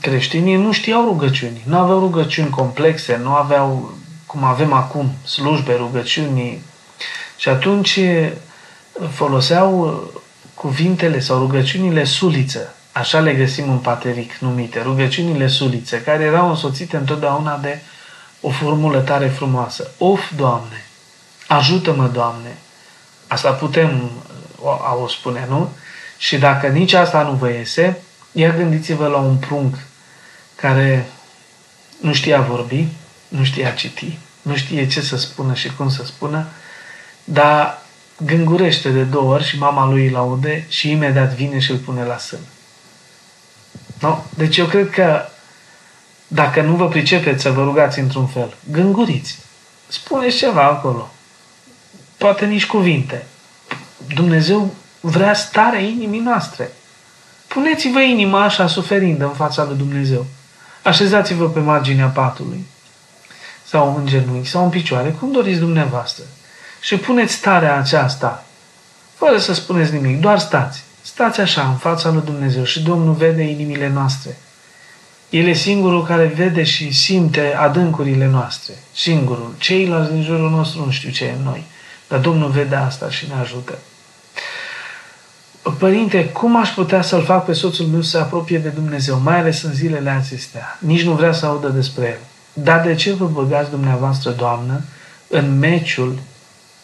[0.00, 3.94] creștinii nu știau rugăciuni, nu aveau rugăciuni complexe, nu aveau,
[4.26, 6.62] cum avem acum, slujbe, rugăciuni.
[7.36, 7.98] Și atunci
[9.10, 10.02] foloseau
[10.54, 16.96] cuvintele sau rugăciunile suliță, așa le găsim în pateric numite, rugăciunile sulițe, care erau însoțite
[16.96, 17.80] întotdeauna de
[18.40, 19.90] o formulă tare frumoasă.
[19.98, 20.84] Of, Doamne!
[21.48, 22.56] Ajută-mă, Doamne!
[23.26, 24.10] Asta putem
[24.64, 25.72] a o spune, nu?
[26.18, 29.74] Și dacă nici asta nu vă iese, ia gândiți-vă la un prunc
[30.54, 31.06] care
[32.00, 32.86] nu știa vorbi,
[33.28, 36.46] nu știa citi, nu știe ce să spună și cum să spună,
[37.24, 37.82] dar
[38.16, 42.04] gângurește de două ori și mama lui îl aude și imediat vine și îl pune
[42.04, 42.38] la sân.
[44.00, 44.18] No?
[44.36, 45.28] Deci eu cred că
[46.26, 49.38] dacă nu vă pricepeți să vă rugați într-un fel, gânguriți.
[49.88, 51.13] Spuneți ceva acolo.
[52.24, 53.26] Poate nici cuvinte.
[54.14, 56.72] Dumnezeu vrea starea inimii noastre.
[57.46, 60.26] Puneți-vă inima așa suferindă în fața lui Dumnezeu.
[60.82, 62.66] Așezați-vă pe marginea patului
[63.64, 66.24] sau în genunchi sau în picioare, cum doriți dumneavoastră.
[66.80, 68.44] Și puneți starea aceasta,
[69.14, 70.82] fără să spuneți nimic, doar stați.
[71.02, 74.38] Stați așa în fața lui Dumnezeu și Domnul vede inimile noastre.
[75.30, 78.74] El e singurul care vede și simte adâncurile noastre.
[78.94, 79.54] Singurul.
[79.58, 81.72] Ceilalți din jurul nostru nu știu ce e în noi.
[82.14, 83.78] Dar Domnul vede asta și ne ajută.
[85.78, 89.38] Părinte, cum aș putea să-l fac pe soțul meu să se apropie de Dumnezeu, mai
[89.38, 90.78] ales în zilele acestea?
[90.80, 92.18] Nici nu vrea să audă despre el.
[92.52, 94.82] Dar de ce vă băgați dumneavoastră, Doamnă,
[95.28, 96.18] în meciul,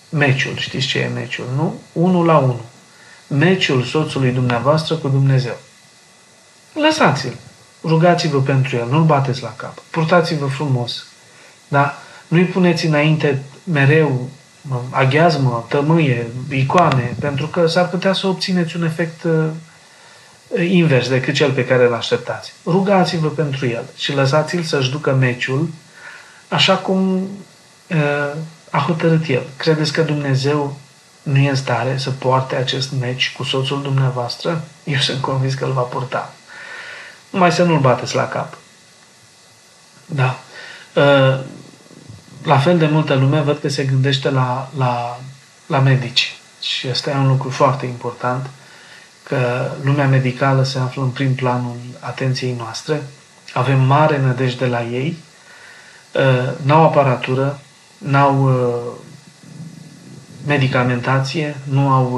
[0.09, 1.81] meciul, știți ce e meciul, nu?
[1.93, 2.65] Unul la unul.
[3.27, 5.57] Meciul soțului dumneavoastră cu Dumnezeu.
[6.75, 7.37] Lăsați-l.
[7.83, 9.79] Rugați-vă pentru el, nu-l bateți la cap.
[9.91, 11.07] Purtați-vă frumos.
[11.69, 11.95] Da?
[12.29, 14.29] Nu-i puneți înainte mereu
[14.91, 19.47] aghiazmă, tămâie, icoane, pentru că s-ar putea să obțineți un efect uh,
[20.69, 22.53] invers decât cel pe care îl așteptați.
[22.65, 25.69] Rugați-vă pentru el și lăsați-l să-și ducă meciul
[26.49, 27.29] așa cum
[27.87, 28.33] uh,
[28.71, 29.43] a hotărât el.
[29.57, 30.77] Credeți că Dumnezeu
[31.23, 34.65] nu e în stare să poarte acest meci cu soțul dumneavoastră?
[34.85, 36.35] Eu sunt convins că îl va purta.
[37.31, 38.59] Numai să nu-l bateți la cap.
[40.07, 40.39] Da.
[42.43, 45.21] Uh, la fel de multă lume văd că se gândește la, la,
[45.67, 46.35] la medici.
[46.61, 48.51] Și asta e un lucru foarte important,
[49.23, 53.03] că lumea medicală se află în prim planul atenției noastre.
[53.53, 55.17] Avem mare nădejde la ei.
[56.15, 57.61] Uh, n-au aparatură,
[57.99, 58.93] n-au uh,
[60.47, 62.13] medicamentație, nu au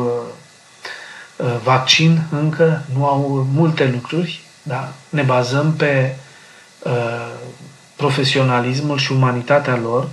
[1.37, 4.41] uh, vaccin încă, nu au multe lucruri.
[4.62, 4.93] Da?
[5.09, 6.16] Ne bazăm pe
[7.97, 10.09] profesionalismul și umanitatea lor,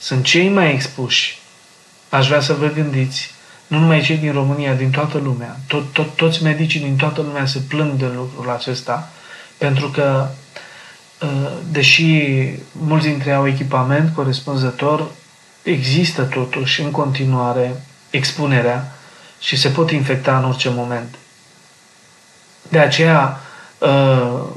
[0.00, 1.38] sunt cei mai expuși.
[2.08, 3.30] Aș vrea să vă gândiți,
[3.66, 7.46] nu numai cei din România, din toată lumea, tot, tot, toți medicii din toată lumea
[7.46, 9.08] se plâng de lucrul acesta,
[9.58, 10.28] pentru că,
[11.22, 11.26] ă,
[11.70, 12.24] deși
[12.72, 15.06] mulți dintre ei au echipament corespunzător,
[15.62, 18.98] există totuși în continuare expunerea
[19.40, 21.14] și se pot infecta în orice moment.
[22.68, 23.40] De aceea,
[23.82, 24.56] ă,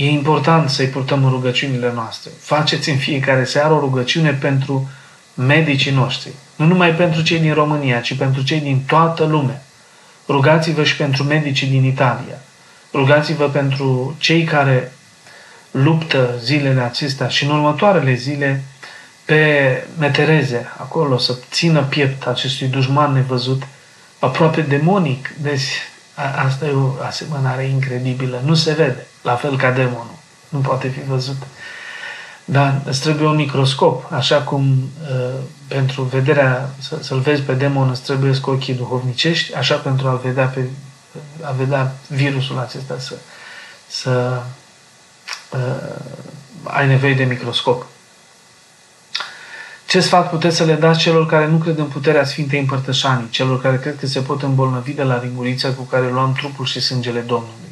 [0.00, 2.30] E important să-i purtăm în rugăciunile noastre.
[2.40, 4.88] Faceți în fiecare seară o rugăciune pentru
[5.34, 6.32] medicii noștri.
[6.56, 9.62] Nu numai pentru cei din România, ci pentru cei din toată lumea.
[10.28, 12.38] Rugați-vă și pentru medicii din Italia.
[12.92, 14.92] Rugați-vă pentru cei care
[15.70, 18.64] luptă zilele acestea și în următoarele zile
[19.24, 23.62] pe metereze, acolo, să țină piept acestui dușman nevăzut,
[24.18, 25.28] aproape demonic.
[25.40, 25.68] Deci,
[26.44, 28.42] asta e o asemănare incredibilă.
[28.44, 30.16] Nu se vede la fel ca demonul.
[30.48, 31.36] Nu poate fi văzut.
[32.44, 37.90] Dar îți trebuie un microscop, așa cum uh, pentru vederea, să, să-l vezi pe demon
[37.90, 40.64] îți trebuie cu ochii duhovnicești, așa pentru a vedea, pe,
[41.42, 43.14] a vedea virusul acesta să,
[43.88, 44.42] să
[45.52, 45.58] uh,
[46.62, 47.86] ai nevoie de microscop.
[49.86, 53.60] Ce sfat puteți să le dați celor care nu cred în puterea Sfintei Împărtășanii, celor
[53.60, 57.20] care cred că se pot îmbolnăvi de la ringurița cu care luăm trupul și sângele
[57.20, 57.67] Domnului?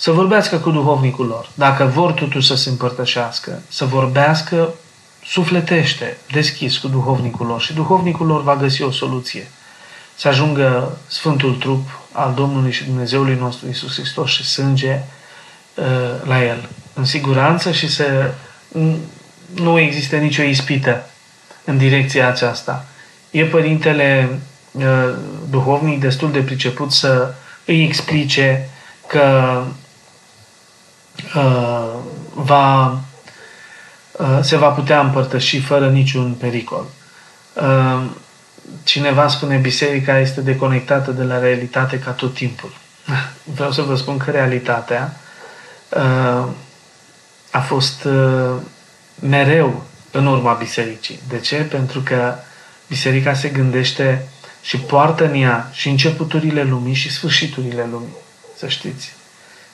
[0.00, 1.50] Să vorbească cu duhovnicul lor.
[1.54, 4.74] Dacă vor totuși să se împărtășească, să vorbească
[5.24, 9.50] sufletește, deschis cu duhovnicul lor și duhovnicul lor va găsi o soluție.
[10.14, 15.00] Să ajungă Sfântul Trup al Domnului și Dumnezeului nostru Isus Hristos și sânge
[15.74, 15.84] uh,
[16.24, 18.34] la el, în siguranță și să
[19.54, 21.10] nu existe nicio ispită
[21.64, 22.86] în direcția aceasta.
[23.30, 24.38] E părintele
[24.72, 25.14] uh,
[25.50, 27.34] duhovnic destul de priceput să
[27.64, 28.68] îi explice
[29.06, 29.72] că uh,
[32.34, 32.98] va,
[34.12, 36.84] uh, se va putea împărtăși fără niciun pericol.
[37.54, 38.04] Uh,
[38.84, 42.72] cineva spune biserica este deconectată de la realitate ca tot timpul.
[43.56, 45.16] Vreau să vă spun că realitatea
[45.88, 46.44] uh,
[47.50, 48.54] a fost uh,
[49.20, 51.20] mereu în urma bisericii.
[51.28, 51.56] De ce?
[51.56, 52.34] Pentru că
[52.88, 54.28] biserica se gândește
[54.62, 58.16] și poartă în ea și începuturile lumii și sfârșiturile lumii.
[58.56, 59.12] Să știți.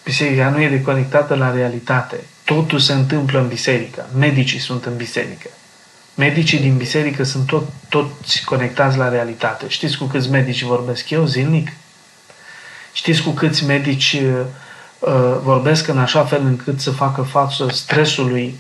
[0.06, 2.16] Biserica nu e deconectată la realitate.
[2.44, 4.06] Totul se întâmplă în biserică.
[4.18, 5.48] Medicii sunt în biserică.
[6.14, 9.64] Medicii din biserică sunt tot, toți conectați la realitate.
[9.68, 11.72] Știți cu câți medici vorbesc eu zilnic?
[12.92, 14.40] Știți cu câți medici uh,
[14.98, 18.54] uh vorbesc în așa fel încât să facă față stresului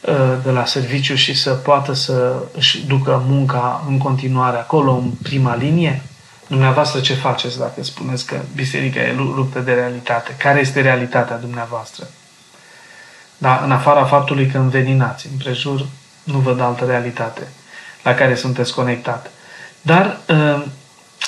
[0.00, 5.10] uh, de la serviciu și să poată să își ducă munca în continuare acolo, în
[5.22, 6.02] prima linie?
[6.46, 10.34] Dumneavoastră ce faceți dacă spuneți că biserica e luptă de realitate?
[10.38, 12.06] Care este realitatea dumneavoastră?
[13.38, 15.86] Da, în afara faptului că înveninați împrejur,
[16.24, 17.48] nu văd altă realitate
[18.02, 19.30] la care sunteți conectat.
[19.80, 20.64] Dar uh,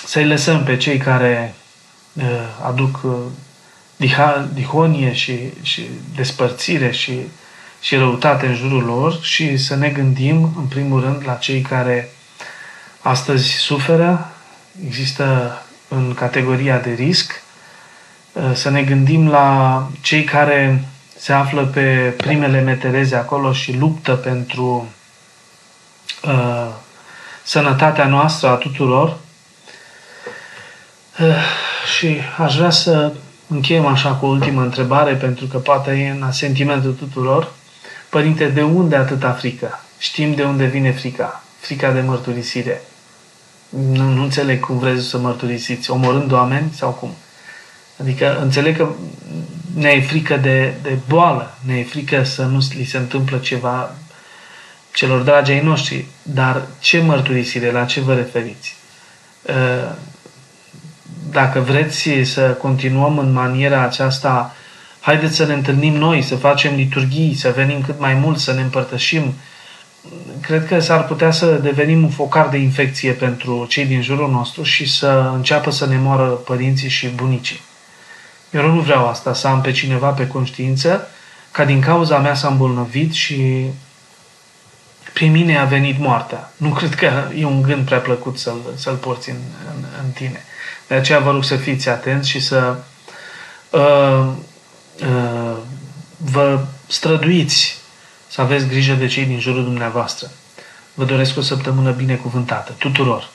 [0.06, 1.54] să-i lăsăm pe cei care
[2.12, 2.24] uh,
[2.64, 7.20] aduc uh, dihonie și, și despărțire și,
[7.80, 12.10] și răutate în jurul lor și să ne gândim, în primul rând, la cei care
[13.00, 14.32] astăzi suferă,
[14.86, 15.58] există
[15.88, 17.42] în categoria de risc,
[18.52, 20.84] să ne gândim la cei care
[21.18, 24.88] se află pe primele metereze acolo și luptă pentru
[26.24, 26.68] uh,
[27.42, 29.16] sănătatea noastră a tuturor.
[31.20, 31.36] Uh,
[31.96, 33.12] și aș vrea să
[33.46, 37.52] încheiem așa cu o ultimă întrebare, pentru că poate e în sentimentul tuturor.
[38.08, 39.80] Părinte, de unde atâta frică?
[39.98, 41.42] Știm de unde vine frica.
[41.60, 42.82] Frica de mărturisire.
[43.68, 45.90] Nu, nu înțeleg cum vreți să mărturisiți.
[45.90, 47.10] Omorând oameni sau cum?
[48.00, 48.88] Adică înțeleg că
[49.74, 53.94] ne e frică de, de boală, ne e frică să nu li se întâmplă ceva
[54.92, 58.76] celor dragi ai noștri, dar ce mărturisire, la ce vă referiți?
[59.48, 59.92] Ă,
[61.30, 64.54] dacă vreți să continuăm în maniera aceasta,
[65.00, 68.60] haideți să ne întâlnim noi, să facem liturghii, să venim cât mai mult, să ne
[68.60, 69.34] împărtășim.
[70.40, 74.62] Cred că s-ar putea să devenim un focar de infecție pentru cei din jurul nostru
[74.62, 77.60] și să înceapă să ne moară părinții și bunicii.
[78.50, 81.08] Eu nu vreau asta, să am pe cineva pe conștiință,
[81.50, 83.64] ca din cauza mea s-a îmbolnăvit și
[85.12, 86.52] prin mine a venit moartea.
[86.56, 89.36] Nu cred că e un gând prea plăcut să-l, să-l porți în,
[89.74, 90.42] în, în tine.
[90.86, 92.76] De aceea vă rog să fiți atenți și să
[93.70, 94.26] uh,
[95.00, 95.56] uh,
[96.16, 97.77] vă străduiți
[98.28, 100.30] să aveți grijă de cei din jurul dumneavoastră.
[100.94, 103.30] Vă doresc o săptămână binecuvântată tuturor.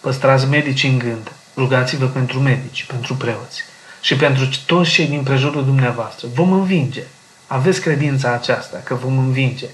[0.00, 1.32] Păstrați medici în gând.
[1.56, 3.62] Rugați-vă pentru medici, pentru preoți
[4.00, 6.28] și pentru toți cei din prejurul dumneavoastră.
[6.34, 7.02] Vom învinge.
[7.46, 9.66] Aveți credința aceasta că vom învinge.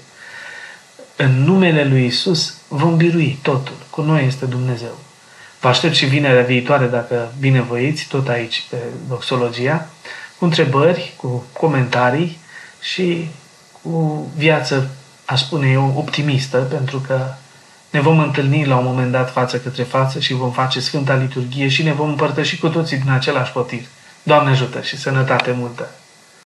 [1.15, 3.75] În numele lui Isus vom birui totul.
[3.89, 4.97] Cu noi este Dumnezeu.
[5.59, 9.89] Vă aștept și vinerea viitoare, dacă binevoiți, tot aici pe Doxologia,
[10.37, 12.39] cu întrebări, cu comentarii
[12.81, 13.29] și
[13.91, 14.89] cu viață,
[15.25, 17.33] aș spune eu, optimistă, pentru că
[17.89, 21.67] ne vom întâlni la un moment dat față către față și vom face Sfânta Liturghie
[21.67, 23.81] și ne vom împărtăși cu toții din același potir.
[24.23, 25.89] Doamne ajută și sănătate multă!